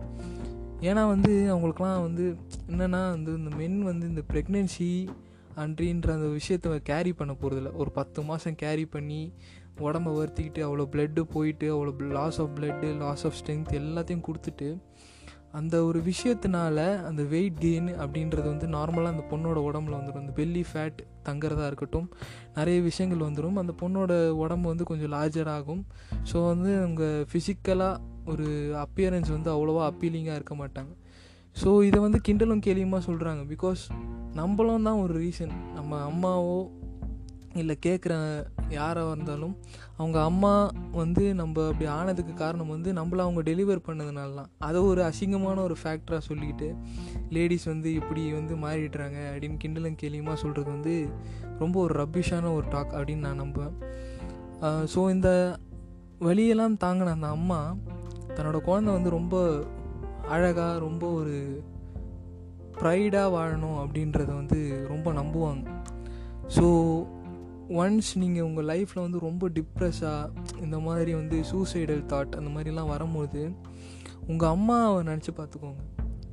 ஏன்னா 0.83 1.07
வந்து 1.07 1.55
அவங்களுக்குலாம் 1.55 2.01
வந்து 2.01 2.37
என்னென்னா 2.67 3.01
வந்து 3.09 3.33
இந்த 3.33 3.55
மென் 3.55 3.83
வந்து 3.83 4.07
இந்த 4.07 4.21
ப்ரெக்னென்சி 4.33 5.07
அன்றின்ற 5.55 6.13
அந்த 6.13 6.27
விஷயத்த 6.37 6.79
கேரி 6.83 7.13
பண்ண 7.13 7.35
போகிறதில்ல 7.41 7.75
ஒரு 7.75 7.91
பத்து 7.91 8.21
மாதம் 8.21 8.55
கேரி 8.55 8.85
பண்ணி 8.85 9.33
உடம்ப 9.77 10.13
வருத்திக்கிட்டு 10.19 10.61
அவ்வளோ 10.65 10.87
பிளட்டு 10.91 11.21
போயிட்டு 11.21 11.67
அவ்வளோ 11.73 12.11
loss 12.11 12.41
of 12.41 12.49
blood 12.55 12.97
loss 12.97 13.25
of 13.25 13.33
strength 13.39 13.71
எல்லாத்தையும் 13.71 14.25
கொடுத்துட்டு 14.27 14.77
அந்த 15.51 15.83
ஒரு 15.83 15.99
விஷயத்தினால 15.99 17.03
அந்த 17.03 17.23
வெயிட் 17.23 17.57
கெயின் 17.61 17.89
அப்படின்றது 18.03 18.43
வந்து 18.43 18.67
நார்மலாக 18.67 19.13
அந்த 19.13 19.25
பொண்ணோட 19.29 19.57
உடம்புல 19.69 19.97
வந்துடும் 19.99 20.21
அந்த 20.21 20.33
பெல்லி 20.35 20.63
ஃபேட் 20.71 21.03
தங்குறதா 21.25 21.65
இருக்கட்டும் 21.65 22.11
நிறைய 22.53 22.81
விஷயங்கள் 22.81 23.27
வந்துடும் 23.27 23.53
அந்த 23.53 23.73
பொண்ணோட 23.81 24.29
உடம்பு 24.29 24.67
வந்து 24.67 24.83
கொஞ்சம் 24.83 25.11
லார்ஜர் 25.11 25.47
ஆகும். 25.47 25.85
ஸோ 26.33 26.45
வந்து 26.45 26.77
அவங்க 26.77 27.25
ஃபிசிக்கலாக 27.31 27.99
ஒரு 28.25 28.45
அப்பியரன்ஸ் 28.75 29.31
வந்து 29.31 29.49
அவ்வளோவா 29.51 29.83
அப்பீலிங்காக 29.91 30.37
இருக்க 30.39 30.55
மாட்டாங்க. 30.55 30.91
ஸோ 31.63 31.83
இதை 31.83 31.99
வந்து 31.99 32.19
கிண்டலும் 32.27 32.65
கேலியுமா 32.65 32.99
சொல்கிறாங்க 33.07 33.41
பிகாஸ் 33.53 33.81
நம்மளும் 34.33 34.83
தான் 34.83 34.99
ஒரு 34.99 35.13
ரீசன் 35.21 35.53
நம்ம 35.73 36.11
அம்மாவோ 36.11 36.69
இல்லை 37.55 37.77
கேட்குற 37.85 38.13
யாராக 38.69 39.11
இருந்தாலும் 39.11 39.57
அவங்க 39.97 40.23
அம்மா 40.23 40.71
வந்து 40.91 41.35
நம்ம 41.35 41.67
அப்படி 41.67 41.89
ஆனதுக்கு 41.89 42.33
காரணம் 42.33 42.67
வந்து 42.67 42.93
நம்மள 42.93 43.17
அவங்க 43.17 43.41
டெலிவர் 43.41 43.81
பண்ணதுனாலலாம் 43.87 44.49
அதை 44.57 44.81
ஒரு 44.81 45.01
அசிங்கமான 45.01 45.61
ஒரு 45.61 45.75
ஃபேக்டராக 45.83 46.21
சொல்லிக்கிட்டு 46.29 46.75
லேடிஸ் 47.29 47.65
வந்து 47.65 47.93
இப்படி 47.93 48.31
வந்து 48.31 48.55
மாறிடுறாங்க 48.55 49.19
அப்படின்னு 49.31 49.59
கிண்டலும் 49.63 49.99
கேலியுமா 50.01 50.33
சொல்கிறது 50.33 50.69
வந்து 50.71 51.07
ரொம்ப 51.59 51.81
ஒரு 51.81 52.05
ரப்பிஷான 52.05 52.53
ஒரு 52.53 52.65
டாக் 52.69 52.93
அப்படின்னு 52.93 53.25
நான் 53.27 53.41
நம்புவேன். 53.41 53.75
ஸோ 54.95 55.11
இந்த 55.11 55.57
வழியெல்லாம் 56.19 56.77
தாங்கின 56.83 57.13
அந்த 57.13 57.27
அம்மா 57.27 57.75
தன்னோட 58.35 58.59
குழந்தை 58.61 58.93
வந்து 58.93 59.09
ரொம்ப 59.09 59.35
அழகாக 60.27 60.79
ரொம்ப 60.79 61.11
ஒரு 61.11 61.63
ப்ரைடாக 62.81 63.33
வாழணும் 63.35 63.79
அப்படின்றத 63.81 64.33
வந்து 64.33 64.85
ரொம்ப 64.87 65.13
நம்புவாங்க. 65.13 65.65
ஸோ 66.47 66.65
ஒன்ஸ் 67.69 68.09
நீங்கள் 68.15 68.43
உங்கள் 68.43 68.65
லைஃப்பில் 68.65 69.01
வந்து 69.01 69.19
ரொம்ப 69.19 69.49
டிப்ரெஸ்ஸாக 69.49 70.31
இந்த 70.61 70.79
மாதிரி 70.79 71.13
வந்து 71.13 71.43
சூசைடல் 71.51 72.03
தாட் 72.05 72.35
அந்த 72.35 72.49
மாதிரிலாம் 72.49 72.91
வரும்போது 72.93 73.41
உங்கள் 74.27 74.49
அம்மாவை 74.49 75.03
நினச்சி 75.03 75.31
பார்த்துக்கோங்க. 75.37 75.81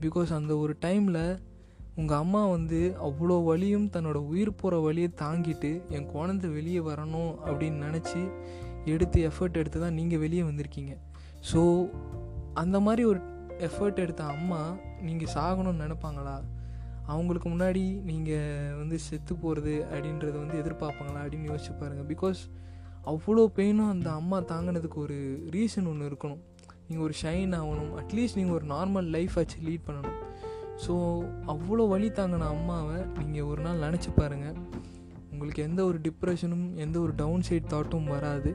பிகாஸ் 0.01 0.33
அந்த 0.33 0.57
ஒரு 0.57 0.77
டைமில் 0.81 1.39
உங்கள் 1.95 2.19
அம்மா 2.19 2.47
வந்து 2.47 2.97
அவ்வளோ 3.03 3.45
வழியும் 3.45 3.91
தன்னோட 3.93 4.19
உயிர் 4.33 4.55
போகிற 4.55 4.81
வழியை 4.81 5.11
தாங்கிட்டு 5.23 5.71
என் 5.89 6.07
குழந்தை 6.07 6.51
வெளியே 6.51 6.79
வரணும் 6.79 7.33
அப்படின்னு 7.47 7.79
நினச்சி 7.87 8.21
எடுத்து 8.85 9.31
எஃபர்ட் 9.31 9.53
எடுத்து 9.53 9.81
தான் 9.81 9.95
நீங்கள் 9.95 10.19
வெளியே 10.19 10.43
வந்திருக்கீங்க. 10.43 10.93
ஸோ 11.49 11.61
அந்த 12.55 12.81
மாதிரி 12.81 13.05
ஒரு 13.05 13.21
எஃபர்ட் 13.67 14.03
எடுத்த 14.05 14.25
அம்மா 14.25 14.61
நீங்கள் 15.01 15.33
சாகணும்னு 15.35 15.85
நினப்பாங்களா? 15.85 16.37
அவங்களுக்கு 17.07 17.49
முன்னாடி 17.49 18.03
நீங்கள் 18.11 18.77
வந்து 18.77 18.99
செத்து 18.99 19.35
போகிறது 19.35 19.75
அப்படின்றத 19.91 20.35
வந்து 20.45 20.59
எதிர்பார்ப்பாங்களா? 20.63 21.23
அப்படின்னு 21.25 21.51
யோசிச்சு 21.51 21.73
பாருங்கள் 21.81 22.09
பிகாஸ் 22.15 22.41
அவ்வளோ 23.13 23.45
பெயினும் 23.59 23.89
அந்த 23.89 24.09
அம்மா 24.11 24.39
தாங்கினதுக்கு 24.41 24.95
ஒரு 24.95 25.19
ரீசன் 25.51 25.89
ஒன்று 25.91 26.09
இருக்கணும். 26.11 26.43
நீங்கள் 26.89 27.07
ஒரு 27.07 27.15
ஷைன் 27.23 27.53
ஆகணும். 27.61 27.93
அட்லீஸ்ட் 28.01 28.39
நீங்கள் 28.41 28.57
ஒரு 28.59 28.67
நார்மல் 28.75 29.09
லைஃப் 29.17 29.37
ஆச்சு 29.39 29.59
லீட் 29.69 29.87
பண்ணணும். 29.87 30.19
ஸோ 30.87 30.95
அவ்வளோ 31.55 31.89
வழி 31.89 32.09
தாங்கின 32.09 32.49
அம்மாவை 32.57 32.99
நீங்கள் 33.19 33.43
ஒரு 33.43 33.63
நாள் 33.63 33.85
நினச்சி 33.87 34.11
பாருங்கள் 34.17 34.59
உங்களுக்கு 35.33 35.63
எந்த 35.63 35.85
ஒரு 35.85 36.01
டிப்ரெஷனும் 36.07 36.67
எந்த 36.75 37.01
ஒரு 37.01 37.13
டவுன் 37.15 37.47
சைட் 37.49 37.73
தாட்டும் 37.75 38.09
வராது. 38.15 38.53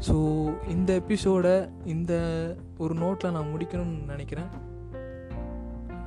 ஸோ 0.00 0.14
இந்த 0.68 0.94
எபிசோடை 0.94 1.68
இந்த 1.84 2.12
ஒரு 2.78 2.94
நோட்டில் 2.94 3.32
நான் 3.32 3.52
முடிக்கணும்னு 3.54 4.06
நினைக்கிறேன் 4.06 4.50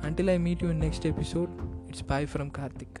until 0.02 0.28
I 0.28 0.38
meet 0.38 0.62
you 0.62 0.68
next 0.68 1.06
episode 1.06 1.54
it's 1.86 2.04
bye 2.04 2.28
from 2.32 2.52
Karthik 2.58 2.98